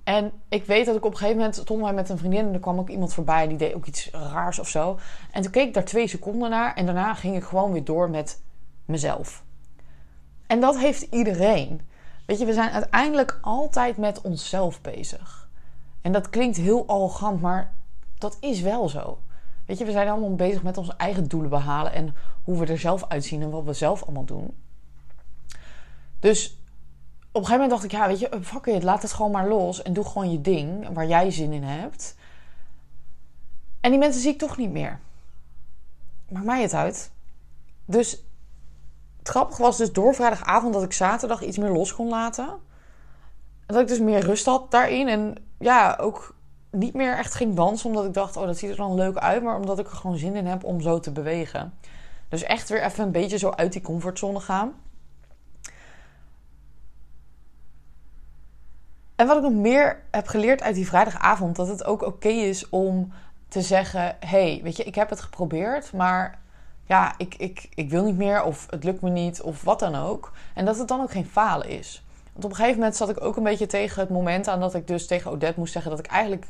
En 0.03 0.31
ik 0.49 0.65
weet 0.65 0.85
dat 0.85 0.95
ik 0.95 1.05
op 1.05 1.11
een 1.11 1.17
gegeven 1.17 1.37
moment 1.37 1.55
stonden 1.55 1.85
wij 1.85 1.95
met 1.95 2.09
een 2.09 2.17
vriendin 2.17 2.47
en 2.47 2.53
er 2.53 2.59
kwam 2.59 2.79
ook 2.79 2.89
iemand 2.89 3.13
voorbij 3.13 3.47
die 3.47 3.57
deed 3.57 3.73
ook 3.73 3.85
iets 3.85 4.09
raars 4.11 4.59
of 4.59 4.67
zo. 4.67 4.99
En 5.31 5.41
toen 5.41 5.51
keek 5.51 5.67
ik 5.67 5.73
daar 5.73 5.83
twee 5.83 6.07
seconden 6.07 6.49
naar 6.49 6.75
en 6.75 6.85
daarna 6.85 7.13
ging 7.13 7.35
ik 7.35 7.43
gewoon 7.43 7.71
weer 7.71 7.83
door 7.83 8.09
met 8.09 8.41
mezelf. 8.85 9.43
En 10.47 10.59
dat 10.59 10.77
heeft 10.77 11.01
iedereen. 11.01 11.81
Weet 12.25 12.39
je, 12.39 12.45
we 12.45 12.53
zijn 12.53 12.69
uiteindelijk 12.69 13.39
altijd 13.41 13.97
met 13.97 14.21
onszelf 14.21 14.81
bezig. 14.81 15.49
En 16.01 16.11
dat 16.11 16.29
klinkt 16.29 16.57
heel 16.57 16.87
arrogant, 16.87 17.41
maar 17.41 17.73
dat 18.19 18.37
is 18.39 18.61
wel 18.61 18.89
zo. 18.89 19.19
Weet 19.65 19.77
je, 19.77 19.85
we 19.85 19.91
zijn 19.91 20.09
allemaal 20.09 20.35
bezig 20.35 20.63
met 20.63 20.77
onze 20.77 20.93
eigen 20.97 21.27
doelen 21.27 21.49
behalen 21.49 21.93
en 21.93 22.15
hoe 22.43 22.59
we 22.59 22.65
er 22.65 22.79
zelf 22.79 23.05
uitzien 23.07 23.41
en 23.41 23.49
wat 23.49 23.63
we 23.63 23.73
zelf 23.73 24.03
allemaal 24.03 24.25
doen. 24.25 24.55
Dus 26.19 26.57
op 27.31 27.41
een 27.41 27.47
gegeven 27.47 27.51
moment 27.51 27.69
dacht 27.69 27.83
ik, 27.83 27.91
ja, 27.91 28.07
weet 28.07 28.19
je, 28.19 28.39
fuck 28.41 28.65
it, 28.65 28.83
laat 28.83 29.01
het 29.01 29.13
gewoon 29.13 29.31
maar 29.31 29.47
los 29.47 29.81
en 29.81 29.93
doe 29.93 30.05
gewoon 30.05 30.31
je 30.31 30.41
ding 30.41 30.93
waar 30.93 31.07
jij 31.07 31.31
zin 31.31 31.53
in 31.53 31.63
hebt. 31.63 32.15
En 33.81 33.89
die 33.89 33.99
mensen 33.99 34.21
zie 34.21 34.31
ik 34.31 34.37
toch 34.37 34.57
niet 34.57 34.71
meer. 34.71 34.99
Maakt 36.29 36.45
mij 36.45 36.61
het 36.61 36.73
uit. 36.73 37.11
Dus 37.85 38.11
het 39.19 39.27
grappige 39.27 39.61
was 39.61 39.77
dus 39.77 39.91
door 39.91 40.15
vrijdagavond 40.15 40.73
dat 40.73 40.83
ik 40.83 40.93
zaterdag 40.93 41.43
iets 41.43 41.57
meer 41.57 41.71
los 41.71 41.93
kon 41.93 42.09
laten. 42.09 42.47
En 43.65 43.75
dat 43.75 43.81
ik 43.81 43.87
dus 43.87 43.99
meer 43.99 44.19
rust 44.19 44.45
had 44.45 44.71
daarin. 44.71 45.07
En 45.07 45.35
ja, 45.57 45.97
ook 45.99 46.35
niet 46.71 46.93
meer 46.93 47.17
echt 47.17 47.35
ging 47.35 47.55
dansen 47.55 47.89
omdat 47.89 48.05
ik 48.05 48.13
dacht, 48.13 48.37
oh, 48.37 48.45
dat 48.45 48.57
ziet 48.57 48.69
er 48.69 48.75
dan 48.75 48.95
leuk 48.95 49.17
uit. 49.17 49.43
Maar 49.43 49.55
omdat 49.55 49.79
ik 49.79 49.87
er 49.87 49.95
gewoon 49.95 50.17
zin 50.17 50.35
in 50.35 50.45
heb 50.45 50.63
om 50.63 50.81
zo 50.81 50.99
te 50.99 51.11
bewegen. 51.11 51.73
Dus 52.29 52.43
echt 52.43 52.69
weer 52.69 52.83
even 52.83 53.03
een 53.03 53.11
beetje 53.11 53.37
zo 53.37 53.49
uit 53.49 53.73
die 53.73 53.81
comfortzone 53.81 54.39
gaan. 54.39 54.73
En 59.15 59.27
wat 59.27 59.37
ik 59.37 59.43
nog 59.43 59.53
meer 59.53 60.03
heb 60.11 60.27
geleerd 60.27 60.61
uit 60.61 60.75
die 60.75 60.87
vrijdagavond, 60.87 61.55
dat 61.55 61.67
het 61.67 61.85
ook 61.85 62.01
oké 62.01 62.27
is 62.27 62.69
om 62.69 63.11
te 63.47 63.61
zeggen: 63.61 64.15
hey, 64.19 64.59
weet 64.63 64.77
je, 64.77 64.83
ik 64.83 64.95
heb 64.95 65.09
het 65.09 65.21
geprobeerd, 65.21 65.93
maar 65.93 66.39
ja, 66.85 67.13
ik, 67.17 67.35
ik, 67.35 67.69
ik 67.73 67.89
wil 67.89 68.03
niet 68.03 68.17
meer 68.17 68.43
of 68.43 68.65
het 68.69 68.83
lukt 68.83 69.01
me 69.01 69.09
niet 69.09 69.41
of 69.41 69.63
wat 69.63 69.79
dan 69.79 69.95
ook. 69.95 70.31
En 70.53 70.65
dat 70.65 70.77
het 70.77 70.87
dan 70.87 71.01
ook 71.01 71.11
geen 71.11 71.25
falen 71.25 71.69
is. 71.69 72.03
Want 72.33 72.45
op 72.45 72.49
een 72.49 72.55
gegeven 72.55 72.79
moment 72.79 72.95
zat 72.95 73.09
ik 73.09 73.21
ook 73.21 73.37
een 73.37 73.43
beetje 73.43 73.67
tegen 73.67 74.01
het 74.01 74.09
moment 74.09 74.47
aan 74.47 74.59
dat 74.59 74.73
ik 74.73 74.87
dus 74.87 75.07
tegen 75.07 75.31
Odette 75.31 75.59
moest 75.59 75.73
zeggen 75.73 75.91
dat 75.91 75.99
ik 75.99 76.07
eigenlijk 76.07 76.45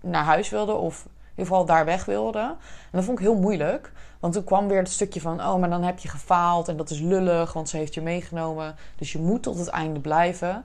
naar 0.00 0.24
huis 0.24 0.48
wilde 0.48 0.72
of 0.72 1.04
in 1.04 1.10
ieder 1.30 1.46
geval 1.46 1.64
daar 1.64 1.84
weg 1.84 2.04
wilde. 2.04 2.38
En 2.38 2.56
dat 2.90 3.04
vond 3.04 3.18
ik 3.18 3.24
heel 3.24 3.38
moeilijk. 3.38 3.92
Want 4.20 4.32
toen 4.32 4.44
kwam 4.44 4.68
weer 4.68 4.78
het 4.78 4.90
stukje 4.90 5.20
van: 5.20 5.40
oh, 5.40 5.56
maar 5.56 5.70
dan 5.70 5.82
heb 5.82 5.98
je 5.98 6.08
gefaald 6.08 6.68
en 6.68 6.76
dat 6.76 6.90
is 6.90 7.00
lullig, 7.00 7.52
want 7.52 7.68
ze 7.68 7.76
heeft 7.76 7.94
je 7.94 8.00
meegenomen. 8.00 8.76
Dus 8.96 9.12
je 9.12 9.18
moet 9.18 9.42
tot 9.42 9.58
het 9.58 9.68
einde 9.68 10.00
blijven. 10.00 10.64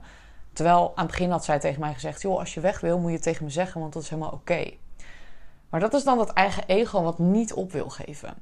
Terwijl 0.52 0.92
aan 0.94 1.04
het 1.04 1.06
begin 1.06 1.30
had 1.30 1.44
zij 1.44 1.58
tegen 1.58 1.80
mij 1.80 1.94
gezegd: 1.94 2.22
joh, 2.22 2.38
als 2.38 2.54
je 2.54 2.60
weg 2.60 2.80
wil, 2.80 2.98
moet 2.98 3.08
je 3.08 3.14
het 3.14 3.22
tegen 3.22 3.44
me 3.44 3.50
zeggen, 3.50 3.80
want 3.80 3.92
dat 3.92 4.02
is 4.02 4.08
helemaal 4.08 4.32
oké. 4.32 4.70
Maar 5.70 5.80
dat 5.80 5.94
is 5.94 6.04
dan 6.04 6.18
dat 6.18 6.32
eigen 6.32 6.64
ego 6.66 7.02
wat 7.02 7.18
niet 7.18 7.52
op 7.52 7.72
wil 7.72 7.88
geven. 7.88 8.34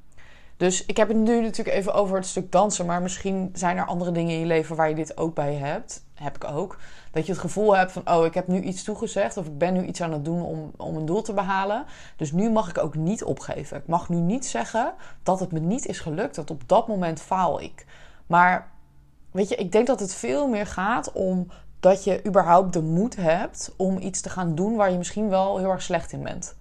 Dus 0.57 0.87
ik 0.87 0.97
heb 0.97 1.09
het 1.09 1.17
nu 1.17 1.41
natuurlijk 1.41 1.77
even 1.77 1.95
over 1.95 2.17
het 2.17 2.27
stuk 2.27 2.53
dansen. 2.53 2.87
Maar 2.87 3.03
misschien 3.03 3.51
zijn 3.53 3.77
er 3.77 3.87
andere 3.87 4.13
dingen 4.13 4.33
in 4.33 4.41
je 4.41 4.47
leven 4.47 4.77
waar 4.77 4.89
je 4.89 4.95
dit 4.95 5.17
ook 5.17 5.35
bij 5.35 5.55
hebt. 5.55 6.05
Heb 6.15 6.37
ik 6.37 6.45
ook. 6.45 6.79
Dat 7.11 7.27
je 7.27 7.33
het 7.33 7.41
gevoel 7.41 7.77
hebt 7.77 7.93
van: 7.93 8.03
oh, 8.11 8.25
ik 8.25 8.35
heb 8.35 8.49
nu 8.49 8.61
iets 8.61 8.83
toegezegd. 8.83 9.37
Of 9.37 9.47
ik 9.47 9.59
ben 9.59 9.75
nu 9.75 9.85
iets 9.85 10.01
aan 10.01 10.13
het 10.13 10.25
doen 10.25 10.43
om, 10.43 10.71
om 10.77 10.97
een 10.97 11.07
doel 11.07 11.23
te 11.23 11.33
behalen. 11.33 11.85
Dus 12.17 12.33
nu 12.33 12.51
mag 12.51 12.69
ik 12.69 12.79
ook 12.79 12.95
niet 12.95 13.25
opgeven. 13.25 13.77
Ik 13.77 13.87
mag 13.87 14.09
nu 14.09 14.17
niet 14.17 14.47
zeggen 14.47 14.95
dat 15.23 15.41
het 15.41 15.53
me 15.53 15.61
niet 15.61 15.87
is 15.87 16.01
gelukt. 16.01 16.35
Dat 16.35 16.51
op 16.51 16.63
dat 16.67 16.89
moment 16.89 17.21
faal 17.21 17.61
ik. 17.61 17.87
Maar 18.27 18.71
weet 19.31 19.49
je, 19.49 19.55
ik 19.55 19.73
denk 19.73 19.87
dat 19.87 20.01
het 20.01 20.15
veel 20.15 20.49
meer 20.49 20.67
gaat 20.67 21.13
om 21.13 21.49
dat 21.81 22.05
je 22.05 22.27
überhaupt 22.27 22.73
de 22.73 22.83
moed 22.83 23.17
hebt 23.17 23.75
om 23.77 23.99
iets 23.99 24.21
te 24.21 24.31
gaan 24.31 24.55
doen 24.55 24.77
waar 24.77 24.91
je 24.91 24.99
misschien 24.99 25.29
wel 25.29 25.59
heel 25.59 25.71
erg 25.71 25.83
slecht 25.83 26.13
in 26.13 26.23
bent. 26.23 26.57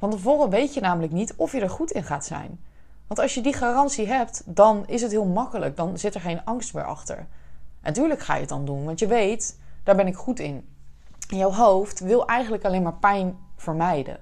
Van 0.00 0.10
tevoren 0.10 0.50
weet 0.50 0.74
je 0.74 0.80
namelijk 0.80 1.12
niet 1.12 1.34
of 1.36 1.52
je 1.52 1.60
er 1.60 1.70
goed 1.70 1.90
in 1.90 2.04
gaat 2.04 2.24
zijn. 2.24 2.60
Want 3.06 3.20
als 3.20 3.34
je 3.34 3.40
die 3.40 3.52
garantie 3.52 4.06
hebt, 4.06 4.42
dan 4.46 4.86
is 4.86 5.02
het 5.02 5.10
heel 5.10 5.24
makkelijk. 5.24 5.76
Dan 5.76 5.98
zit 5.98 6.14
er 6.14 6.20
geen 6.20 6.44
angst 6.44 6.74
meer 6.74 6.84
achter. 6.84 7.26
Natuurlijk 7.82 8.20
ga 8.20 8.34
je 8.34 8.40
het 8.40 8.48
dan 8.48 8.64
doen, 8.64 8.84
want 8.84 8.98
je 8.98 9.06
weet, 9.06 9.58
daar 9.84 9.96
ben 9.96 10.06
ik 10.06 10.16
goed 10.16 10.38
in. 10.38 10.68
Jouw 11.28 11.52
hoofd 11.52 12.00
wil 12.00 12.26
eigenlijk 12.26 12.64
alleen 12.64 12.82
maar 12.82 12.94
pijn 12.94 13.38
vermijden. 13.56 14.18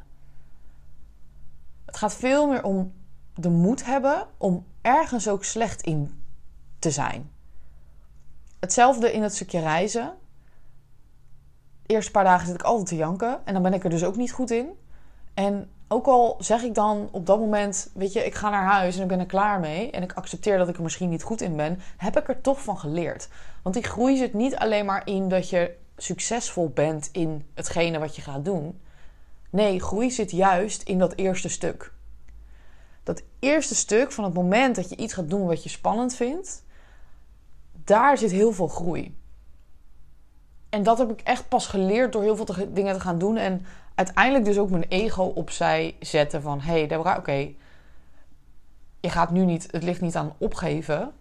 Het 1.87 1.97
gaat 1.97 2.15
veel 2.15 2.49
meer 2.49 2.65
om 2.65 2.93
de 3.35 3.51
moed 3.51 3.85
hebben 3.85 4.27
om 4.37 4.67
ergens 4.83 5.29
ook 5.29 5.45
slecht 5.45 5.83
in 5.83 6.23
te 6.79 6.91
zijn. 6.91 7.31
Hetzelfde 8.61 9.13
in 9.13 9.23
het 9.23 9.35
stukje 9.35 9.61
reizen. 9.61 10.15
De 11.83 11.95
eerste 11.95 12.11
paar 12.11 12.25
dagen 12.25 12.47
zit 12.47 12.55
ik 12.55 12.63
altijd 12.63 12.87
te 12.87 12.97
janken 12.97 13.47
en 13.47 13.53
dan 13.53 13.63
ben 13.63 13.75
ik 13.75 13.85
er 13.85 13.91
dus 13.91 14.05
ook 14.05 14.17
niet 14.17 14.33
goed 14.33 14.51
in. 14.51 14.69
En 15.38 15.71
ook 15.88 16.07
al 16.07 16.37
zeg 16.38 16.62
ik 16.62 16.75
dan 16.75 17.09
op 17.12 17.26
dat 17.26 17.38
moment, 17.38 17.90
weet 17.95 18.12
je, 18.12 18.25
ik 18.25 18.35
ga 18.35 18.50
naar 18.50 18.64
huis 18.64 18.97
en 18.97 19.02
ik 19.02 19.09
ben 19.09 19.21
er 19.21 19.26
klaar 19.26 19.61
mee. 19.61 19.90
En 19.90 20.02
ik 20.02 20.12
accepteer 20.12 20.59
dat 20.59 20.68
ik 20.68 20.76
er 20.76 20.83
misschien 20.83 21.09
niet 21.09 21.23
goed 21.23 21.40
in 21.40 21.57
ben, 21.57 21.80
heb 21.97 22.18
ik 22.18 22.28
er 22.28 22.40
toch 22.40 22.62
van 22.62 22.78
geleerd. 22.78 23.28
Want 23.62 23.75
die 23.75 23.85
groei 23.85 24.16
zit 24.16 24.35
niet 24.35 24.57
alleen 24.57 24.85
maar 24.85 25.07
in 25.07 25.28
dat 25.28 25.50
je 25.50 25.75
succesvol 25.97 26.68
bent 26.68 27.09
in 27.12 27.47
hetgene 27.54 27.99
wat 27.99 28.16
je 28.16 28.23
gaat 28.23 28.45
doen. 28.45 28.80
Nee, 29.50 29.80
groei 29.80 30.11
zit 30.11 30.30
juist 30.30 30.83
in 30.83 30.99
dat 30.99 31.14
eerste 31.16 31.49
stuk. 31.49 31.92
Dat 33.02 33.23
eerste 33.38 33.75
stuk 33.75 34.12
van 34.12 34.25
het 34.25 34.35
moment 34.35 34.76
dat 34.76 34.88
je 34.88 34.97
iets 34.97 35.12
gaat 35.12 35.30
doen 35.30 35.47
wat 35.47 35.62
je 35.62 35.68
spannend 35.68 36.14
vindt, 36.14 36.64
daar 37.85 38.18
zit 38.18 38.30
heel 38.30 38.52
veel 38.52 38.68
groei. 38.68 39.16
En 40.68 40.83
dat 40.83 40.99
heb 40.99 41.11
ik 41.11 41.21
echt 41.21 41.49
pas 41.49 41.66
geleerd 41.66 42.12
door 42.12 42.23
heel 42.23 42.37
veel 42.37 42.73
dingen 42.73 42.95
te 42.95 43.00
gaan 43.00 43.18
doen. 43.18 43.37
En 43.37 43.66
uiteindelijk 43.99 44.45
dus 44.45 44.59
ook 44.59 44.71
mijn 44.71 44.87
ego 44.88 45.23
opzij 45.23 45.97
zetten 46.00 46.43
van... 46.43 46.61
Hé 46.61 46.73
hey 46.73 46.87
Deborah, 46.87 47.19
oké, 47.19 47.52
je 49.00 49.11
gaat 49.11 49.31
nu 49.31 49.45
niet... 49.45 49.69
Het 49.71 49.83
ligt 49.83 50.00
niet 50.00 50.17
aan 50.17 50.35
opgeven. 50.38 51.12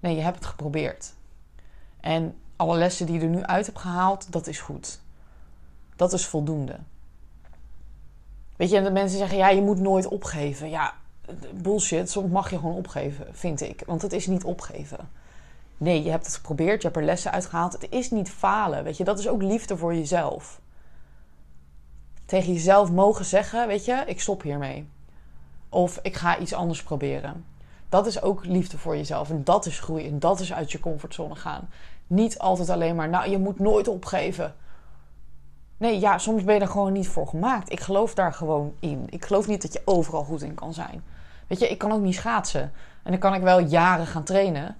Nee, 0.00 0.16
je 0.16 0.22
hebt 0.22 0.36
het 0.36 0.46
geprobeerd. 0.46 1.12
En 2.00 2.36
alle 2.56 2.76
lessen 2.76 3.06
die 3.06 3.14
je 3.14 3.20
er 3.20 3.28
nu 3.28 3.42
uit 3.42 3.66
hebt 3.66 3.78
gehaald, 3.78 4.32
dat 4.32 4.46
is 4.46 4.60
goed. 4.60 5.00
Dat 5.96 6.12
is 6.12 6.26
voldoende. 6.26 6.78
Weet 8.56 8.70
je, 8.70 8.76
en 8.76 8.84
de 8.84 8.90
mensen 8.90 9.18
zeggen, 9.18 9.38
ja, 9.38 9.48
je 9.48 9.62
moet 9.62 9.80
nooit 9.80 10.06
opgeven. 10.06 10.70
Ja, 10.70 10.94
bullshit. 11.54 12.10
Soms 12.10 12.30
mag 12.30 12.50
je 12.50 12.58
gewoon 12.58 12.76
opgeven, 12.76 13.26
vind 13.32 13.60
ik. 13.60 13.82
Want 13.86 14.02
het 14.02 14.12
is 14.12 14.26
niet 14.26 14.44
opgeven. 14.44 15.10
Nee, 15.76 16.02
je 16.02 16.10
hebt 16.10 16.26
het 16.26 16.34
geprobeerd, 16.34 16.82
je 16.82 16.88
hebt 16.88 17.00
er 17.00 17.06
lessen 17.06 17.32
uitgehaald. 17.32 17.72
Het 17.72 17.86
is 17.90 18.10
niet 18.10 18.30
falen, 18.30 18.84
weet 18.84 18.96
je. 18.96 19.04
Dat 19.04 19.18
is 19.18 19.28
ook 19.28 19.42
liefde 19.42 19.76
voor 19.76 19.94
jezelf 19.94 20.62
tegen 22.24 22.52
jezelf 22.52 22.90
mogen 22.90 23.24
zeggen: 23.24 23.66
Weet 23.66 23.84
je, 23.84 24.02
ik 24.06 24.20
stop 24.20 24.42
hiermee. 24.42 24.88
Of 25.68 25.98
ik 26.02 26.16
ga 26.16 26.38
iets 26.38 26.52
anders 26.52 26.82
proberen. 26.82 27.44
Dat 27.88 28.06
is 28.06 28.22
ook 28.22 28.44
liefde 28.44 28.78
voor 28.78 28.96
jezelf. 28.96 29.30
En 29.30 29.44
dat 29.44 29.66
is 29.66 29.80
groei. 29.80 30.06
En 30.06 30.18
dat 30.18 30.40
is 30.40 30.52
uit 30.52 30.72
je 30.72 30.80
comfortzone 30.80 31.34
gaan. 31.34 31.68
Niet 32.06 32.38
altijd 32.38 32.70
alleen 32.70 32.96
maar, 32.96 33.08
nou, 33.08 33.30
je 33.30 33.38
moet 33.38 33.58
nooit 33.58 33.88
opgeven. 33.88 34.54
Nee, 35.76 36.00
ja, 36.00 36.18
soms 36.18 36.44
ben 36.44 36.54
je 36.54 36.60
er 36.60 36.68
gewoon 36.68 36.92
niet 36.92 37.08
voor 37.08 37.26
gemaakt. 37.26 37.72
Ik 37.72 37.80
geloof 37.80 38.14
daar 38.14 38.32
gewoon 38.32 38.74
in. 38.80 39.06
Ik 39.10 39.24
geloof 39.24 39.46
niet 39.46 39.62
dat 39.62 39.72
je 39.72 39.82
overal 39.84 40.24
goed 40.24 40.42
in 40.42 40.54
kan 40.54 40.74
zijn. 40.74 41.04
Weet 41.46 41.58
je, 41.58 41.68
ik 41.68 41.78
kan 41.78 41.92
ook 41.92 42.00
niet 42.00 42.14
schaatsen. 42.14 42.72
En 43.02 43.10
dan 43.10 43.20
kan 43.20 43.34
ik 43.34 43.42
wel 43.42 43.58
jaren 43.58 44.06
gaan 44.06 44.24
trainen. 44.24 44.76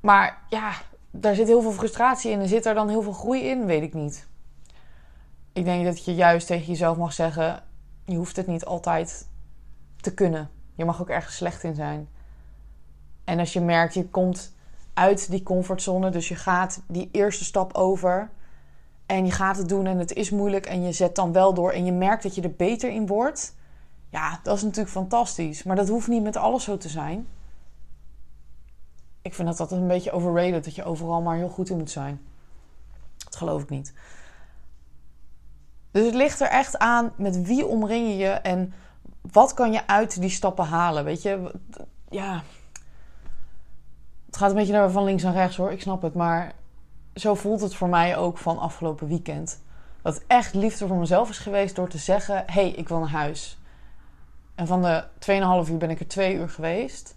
Maar 0.00 0.38
ja, 0.48 0.72
daar 1.10 1.34
zit 1.34 1.46
heel 1.46 1.62
veel 1.62 1.72
frustratie 1.72 2.30
in. 2.30 2.40
En 2.40 2.48
zit 2.48 2.66
er 2.66 2.74
dan 2.74 2.88
heel 2.88 3.02
veel 3.02 3.12
groei 3.12 3.42
in? 3.42 3.66
Weet 3.66 3.82
ik 3.82 3.94
niet 3.94 4.26
ik 5.54 5.64
denk 5.64 5.84
dat 5.84 6.04
je 6.04 6.14
juist 6.14 6.46
tegen 6.46 6.66
jezelf 6.66 6.96
mag 6.96 7.12
zeggen: 7.12 7.62
je 8.04 8.16
hoeft 8.16 8.36
het 8.36 8.46
niet 8.46 8.64
altijd 8.64 9.28
te 10.00 10.14
kunnen. 10.14 10.50
Je 10.74 10.84
mag 10.84 11.00
ook 11.00 11.08
ergens 11.08 11.36
slecht 11.36 11.62
in 11.62 11.74
zijn. 11.74 12.08
En 13.24 13.38
als 13.38 13.52
je 13.52 13.60
merkt, 13.60 13.94
je 13.94 14.08
komt 14.08 14.54
uit 14.94 15.30
die 15.30 15.42
comfortzone, 15.42 16.10
dus 16.10 16.28
je 16.28 16.34
gaat 16.34 16.82
die 16.86 17.08
eerste 17.12 17.44
stap 17.44 17.74
over 17.74 18.30
en 19.06 19.26
je 19.26 19.32
gaat 19.32 19.56
het 19.56 19.68
doen 19.68 19.86
en 19.86 19.98
het 19.98 20.12
is 20.12 20.30
moeilijk 20.30 20.66
en 20.66 20.82
je 20.82 20.92
zet 20.92 21.14
dan 21.14 21.32
wel 21.32 21.54
door 21.54 21.72
en 21.72 21.84
je 21.84 21.92
merkt 21.92 22.22
dat 22.22 22.34
je 22.34 22.42
er 22.42 22.54
beter 22.54 22.90
in 22.90 23.06
wordt. 23.06 23.54
Ja, 24.10 24.40
dat 24.42 24.56
is 24.56 24.62
natuurlijk 24.62 24.90
fantastisch. 24.90 25.62
Maar 25.62 25.76
dat 25.76 25.88
hoeft 25.88 26.08
niet 26.08 26.22
met 26.22 26.36
alles 26.36 26.64
zo 26.64 26.76
te 26.76 26.88
zijn. 26.88 27.26
Ik 29.22 29.34
vind 29.34 29.48
dat 29.48 29.60
altijd 29.60 29.80
een 29.80 29.86
beetje 29.86 30.12
overrated, 30.12 30.64
dat 30.64 30.74
je 30.74 30.84
overal 30.84 31.22
maar 31.22 31.36
heel 31.36 31.48
goed 31.48 31.70
in 31.70 31.76
moet 31.76 31.90
zijn. 31.90 32.20
Dat 33.16 33.36
geloof 33.36 33.62
ik 33.62 33.68
niet. 33.68 33.92
Dus 35.94 36.04
het 36.04 36.14
ligt 36.14 36.40
er 36.40 36.48
echt 36.48 36.78
aan 36.78 37.12
met 37.16 37.42
wie 37.42 37.66
omring 37.66 38.08
je 38.08 38.16
je 38.16 38.30
en 38.30 38.72
wat 39.20 39.54
kan 39.54 39.72
je 39.72 39.86
uit 39.86 40.20
die 40.20 40.30
stappen 40.30 40.64
halen. 40.64 41.04
Weet 41.04 41.22
je, 41.22 41.52
ja. 42.08 42.42
Het 44.26 44.36
gaat 44.36 44.50
een 44.50 44.56
beetje 44.56 44.72
naar 44.72 44.90
van 44.90 45.04
links 45.04 45.22
naar 45.22 45.32
rechts 45.32 45.56
hoor, 45.56 45.72
ik 45.72 45.80
snap 45.80 46.02
het. 46.02 46.14
Maar 46.14 46.52
zo 47.14 47.34
voelt 47.34 47.60
het 47.60 47.74
voor 47.74 47.88
mij 47.88 48.16
ook 48.16 48.38
van 48.38 48.58
afgelopen 48.58 49.08
weekend. 49.08 49.62
Dat 50.02 50.22
echt 50.26 50.54
liefde 50.54 50.86
voor 50.86 50.96
mezelf 50.96 51.28
is 51.28 51.38
geweest 51.38 51.76
door 51.76 51.88
te 51.88 51.98
zeggen: 51.98 52.36
hé, 52.36 52.44
hey, 52.46 52.70
ik 52.70 52.88
wil 52.88 52.98
naar 52.98 53.08
huis. 53.08 53.58
En 54.54 54.66
van 54.66 54.82
de 54.82 55.04
2,5 55.66 55.70
uur 55.70 55.78
ben 55.78 55.90
ik 55.90 56.00
er 56.00 56.08
2 56.08 56.34
uur 56.34 56.48
geweest. 56.48 57.16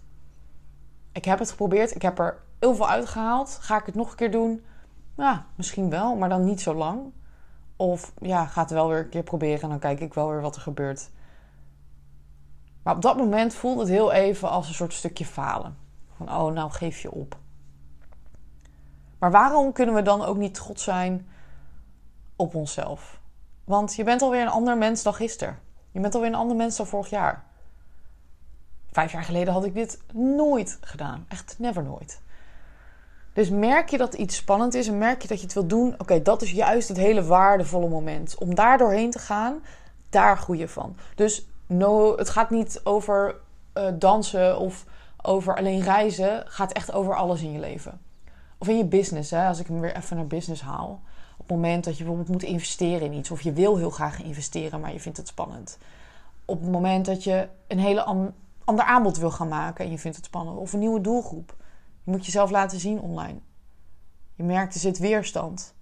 Ik 1.12 1.24
heb 1.24 1.38
het 1.38 1.50
geprobeerd, 1.50 1.94
ik 1.94 2.02
heb 2.02 2.18
er 2.18 2.38
heel 2.58 2.74
veel 2.74 2.88
uitgehaald. 2.88 3.58
Ga 3.60 3.78
ik 3.78 3.86
het 3.86 3.94
nog 3.94 4.10
een 4.10 4.16
keer 4.16 4.30
doen? 4.30 4.64
Ja, 5.16 5.44
misschien 5.54 5.90
wel, 5.90 6.16
maar 6.16 6.28
dan 6.28 6.44
niet 6.44 6.60
zo 6.60 6.74
lang. 6.74 7.12
Of 7.80 8.12
ja, 8.20 8.46
ga 8.46 8.60
het 8.60 8.70
wel 8.70 8.88
weer 8.88 8.98
een 8.98 9.08
keer 9.08 9.22
proberen 9.22 9.62
en 9.62 9.68
dan 9.68 9.78
kijk 9.78 10.00
ik 10.00 10.14
wel 10.14 10.28
weer 10.28 10.40
wat 10.40 10.56
er 10.56 10.62
gebeurt. 10.62 11.10
Maar 12.82 12.94
op 12.94 13.02
dat 13.02 13.16
moment 13.16 13.54
voelt 13.54 13.78
het 13.78 13.88
heel 13.88 14.12
even 14.12 14.50
als 14.50 14.68
een 14.68 14.74
soort 14.74 14.92
stukje 14.92 15.24
falen. 15.24 15.76
Van 16.16 16.28
oh, 16.28 16.52
nou 16.52 16.70
geef 16.70 17.00
je 17.00 17.10
op. 17.10 17.38
Maar 19.18 19.30
waarom 19.30 19.72
kunnen 19.72 19.94
we 19.94 20.02
dan 20.02 20.24
ook 20.24 20.36
niet 20.36 20.54
trots 20.54 20.84
zijn 20.84 21.28
op 22.36 22.54
onszelf? 22.54 23.20
Want 23.64 23.94
je 23.94 24.04
bent 24.04 24.22
alweer 24.22 24.42
een 24.42 24.48
ander 24.48 24.78
mens 24.78 25.02
dan 25.02 25.14
gisteren. 25.14 25.58
Je 25.90 26.00
bent 26.00 26.14
alweer 26.14 26.30
een 26.30 26.36
ander 26.36 26.56
mens 26.56 26.76
dan 26.76 26.86
vorig 26.86 27.10
jaar. 27.10 27.44
Vijf 28.90 29.12
jaar 29.12 29.24
geleden 29.24 29.52
had 29.52 29.64
ik 29.64 29.74
dit 29.74 30.02
nooit 30.12 30.78
gedaan. 30.80 31.24
Echt 31.28 31.58
never 31.58 31.82
nooit. 31.82 32.20
Dus 33.32 33.50
merk 33.50 33.88
je 33.88 33.98
dat 33.98 34.14
iets 34.14 34.36
spannend 34.36 34.74
is 34.74 34.88
en 34.88 34.98
merk 34.98 35.22
je 35.22 35.28
dat 35.28 35.38
je 35.38 35.44
het 35.44 35.54
wilt 35.54 35.68
doen, 35.68 35.94
oké, 35.98 36.22
dat 36.22 36.42
is 36.42 36.50
juist 36.50 36.88
het 36.88 36.96
hele 36.96 37.24
waardevolle 37.24 37.88
moment. 37.88 38.38
Om 38.38 38.54
daar 38.54 38.78
doorheen 38.78 39.10
te 39.10 39.18
gaan, 39.18 39.62
daar 40.10 40.38
groei 40.38 40.58
je 40.58 40.68
van. 40.68 40.96
Dus 41.14 41.46
no, 41.66 42.16
het 42.16 42.28
gaat 42.28 42.50
niet 42.50 42.80
over 42.84 43.36
uh, 43.74 43.84
dansen 43.94 44.58
of 44.58 44.84
over 45.22 45.56
alleen 45.56 45.82
reizen. 45.82 46.36
Het 46.36 46.48
gaat 46.48 46.72
echt 46.72 46.92
over 46.92 47.16
alles 47.16 47.42
in 47.42 47.52
je 47.52 47.58
leven. 47.58 48.00
Of 48.58 48.68
in 48.68 48.76
je 48.76 48.84
business, 48.84 49.30
hè, 49.30 49.46
als 49.48 49.60
ik 49.60 49.66
hem 49.66 49.80
weer 49.80 49.96
even 49.96 50.16
naar 50.16 50.26
business 50.26 50.62
haal. 50.62 51.00
Op 51.36 51.48
het 51.48 51.56
moment 51.56 51.84
dat 51.84 51.98
je 51.98 52.04
bijvoorbeeld 52.04 52.32
moet 52.32 52.50
investeren 52.50 53.12
in 53.12 53.18
iets, 53.18 53.30
of 53.30 53.40
je 53.40 53.52
wil 53.52 53.76
heel 53.76 53.90
graag 53.90 54.22
investeren, 54.22 54.80
maar 54.80 54.92
je 54.92 55.00
vindt 55.00 55.18
het 55.18 55.28
spannend. 55.28 55.78
Op 56.44 56.60
het 56.60 56.70
moment 56.70 57.06
dat 57.06 57.24
je 57.24 57.48
een 57.66 57.78
hele 57.78 58.04
ander 58.64 58.84
aanbod 58.84 59.18
wil 59.18 59.30
gaan 59.30 59.48
maken 59.48 59.84
en 59.84 59.90
je 59.90 59.98
vindt 59.98 60.16
het 60.16 60.26
spannend, 60.26 60.58
of 60.58 60.72
een 60.72 60.78
nieuwe 60.78 61.00
doelgroep. 61.00 61.54
Je 62.08 62.14
moet 62.14 62.24
jezelf 62.24 62.50
laten 62.50 62.80
zien 62.80 63.00
online. 63.00 63.40
Je 64.34 64.42
merkt 64.42 64.74
er 64.74 64.80
zit 64.80 64.98
weerstand. 64.98 65.74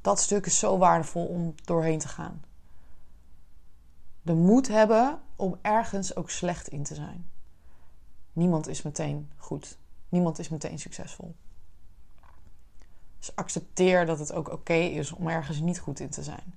Dat 0.00 0.20
stuk 0.20 0.46
is 0.46 0.58
zo 0.58 0.78
waardevol 0.78 1.26
om 1.26 1.54
doorheen 1.64 1.98
te 1.98 2.08
gaan. 2.08 2.44
De 4.22 4.34
moed 4.34 4.68
hebben 4.68 5.20
om 5.36 5.58
ergens 5.62 6.16
ook 6.16 6.30
slecht 6.30 6.68
in 6.68 6.82
te 6.82 6.94
zijn. 6.94 7.30
Niemand 8.32 8.68
is 8.68 8.82
meteen 8.82 9.30
goed. 9.36 9.78
Niemand 10.08 10.38
is 10.38 10.48
meteen 10.48 10.78
succesvol. 10.78 11.34
Dus 13.18 13.36
accepteer 13.36 14.06
dat 14.06 14.18
het 14.18 14.32
ook 14.32 14.52
oké 14.52 14.74
is 14.74 15.12
om 15.12 15.28
ergens 15.28 15.60
niet 15.60 15.80
goed 15.80 16.00
in 16.00 16.10
te 16.10 16.22
zijn. 16.22 16.54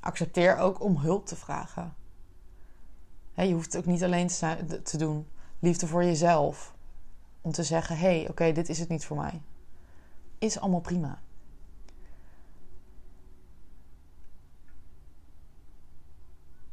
Accepteer 0.00 0.56
ook 0.56 0.82
om 0.82 0.96
hulp 0.96 1.26
te 1.26 1.36
vragen. 1.36 1.94
je 3.34 3.52
hoeft 3.52 3.72
het 3.72 3.82
ook 3.82 3.90
niet 3.90 4.04
alleen 4.04 4.26
te 4.26 4.96
doen. 4.96 5.28
Liefde 5.58 5.86
voor 5.86 6.04
jezelf. 6.04 6.78
Om 7.40 7.52
te 7.52 7.62
zeggen: 7.62 7.96
hé, 7.96 8.18
hey, 8.18 8.28
oké, 8.28 8.52
dit 8.52 8.68
is 8.68 8.78
het 8.78 8.88
niet 8.88 9.04
voor 9.04 9.16
mij. 9.16 9.42
Is 10.38 10.60
allemaal 10.60 10.80
prima. 10.80 11.18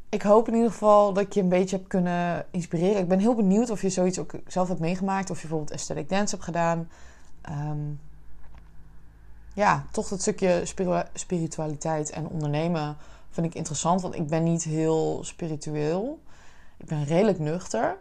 ik 0.10 0.22
hoop 0.22 0.48
in 0.48 0.54
ieder 0.54 0.72
geval 0.72 1.14
dat 1.14 1.24
ik 1.24 1.34
je 1.34 1.42
een 1.42 1.50
beetje 1.50 1.78
heb 1.78 1.88
kunnen 1.88 2.46
inspireren. 2.52 3.02
Ik 3.02 3.08
ben 3.08 3.20
heel 3.20 3.36
benieuwd 3.36 3.70
of 3.70 3.82
je 3.82 3.90
zoiets 3.90 4.20
ook 4.20 4.34
zelf 4.48 4.68
hebt 4.68 4.80
meegemaakt. 4.80 5.30
Of 5.30 5.42
je 5.42 5.48
bijvoorbeeld 5.48 5.72
aesthetic 5.72 6.10
dance 6.10 6.34
hebt 6.34 6.48
gedaan. 6.48 6.90
Ehm, 7.42 7.94
ja, 9.54 9.86
toch 9.92 10.08
dat 10.08 10.22
stukje 10.22 10.64
spiritualiteit 11.14 12.10
en 12.10 12.28
ondernemen 12.28 12.98
vind 13.30 13.48
ik 13.48 13.56
interessant. 13.56 14.02
Want 14.02 14.16
ik 14.16 14.28
ben 14.28 14.44
niet 14.44 14.64
heel 14.64 15.20
spiritueel. 15.24 16.20
Ik 16.78 16.86
ben 16.86 17.04
redelijk 17.04 17.40
nuchter. 17.40 17.98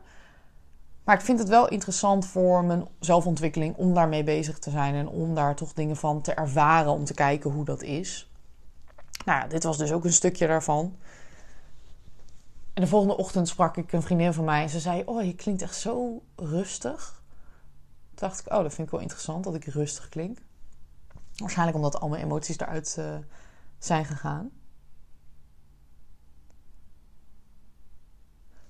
Maar 1.06 1.14
ik 1.14 1.24
vind 1.24 1.38
het 1.38 1.48
wel 1.48 1.68
interessant 1.68 2.26
voor 2.26 2.64
mijn 2.64 2.88
zelfontwikkeling 3.00 3.76
om 3.76 3.94
daarmee 3.94 4.24
bezig 4.24 4.58
te 4.58 4.70
zijn. 4.70 4.94
En 4.94 5.08
om 5.08 5.34
daar 5.34 5.54
toch 5.54 5.72
dingen 5.72 5.96
van 5.96 6.20
te 6.22 6.34
ervaren. 6.34 6.92
Om 6.92 7.04
te 7.04 7.14
kijken 7.14 7.50
hoe 7.50 7.64
dat 7.64 7.82
is. 7.82 8.30
Nou 9.24 9.48
dit 9.48 9.62
was 9.62 9.78
dus 9.78 9.92
ook 9.92 10.04
een 10.04 10.12
stukje 10.12 10.46
daarvan. 10.46 10.96
En 12.74 12.82
de 12.82 12.88
volgende 12.88 13.16
ochtend 13.16 13.48
sprak 13.48 13.76
ik 13.76 13.92
een 13.92 14.02
vriendin 14.02 14.32
van 14.32 14.44
mij 14.44 14.62
en 14.62 14.68
ze 14.68 14.80
zei: 14.80 15.02
Oh, 15.04 15.24
je 15.24 15.34
klinkt 15.34 15.62
echt 15.62 15.76
zo 15.76 16.22
rustig. 16.36 17.22
Toen 18.14 18.28
dacht 18.28 18.40
ik: 18.40 18.52
Oh, 18.52 18.62
dat 18.62 18.74
vind 18.74 18.86
ik 18.86 18.92
wel 18.92 19.02
interessant 19.02 19.44
dat 19.44 19.54
ik 19.54 19.64
rustig 19.64 20.08
klink. 20.08 20.38
Waarschijnlijk 21.36 21.76
omdat 21.76 22.00
al 22.00 22.08
mijn 22.08 22.22
emoties 22.22 22.58
eruit 22.58 22.96
uh, 22.98 23.16
zijn 23.78 24.04
gegaan. 24.04 24.50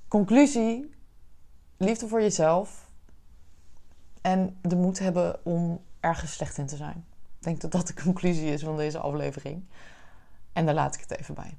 Conclusie: 0.09 0.96
liefde 1.77 2.09
voor 2.09 2.21
jezelf. 2.21 2.89
En 4.21 4.57
de 4.63 4.77
moed 4.77 4.99
hebben 4.99 5.45
om 5.45 5.81
ergens 6.01 6.33
slecht 6.33 6.59
in 6.59 6.67
te 6.67 6.77
zijn. 6.77 7.05
Ik 7.39 7.45
denk 7.45 7.61
dat 7.61 7.73
dat 7.73 7.87
de 7.87 8.03
conclusie 8.03 8.53
is 8.53 8.63
van 8.63 8.77
deze 8.77 8.99
aflevering. 8.99 9.65
En 10.53 10.67
daar 10.67 10.75
laat 10.75 10.95
ik 10.95 11.01
het 11.01 11.19
even 11.19 11.35
bij. 11.35 11.57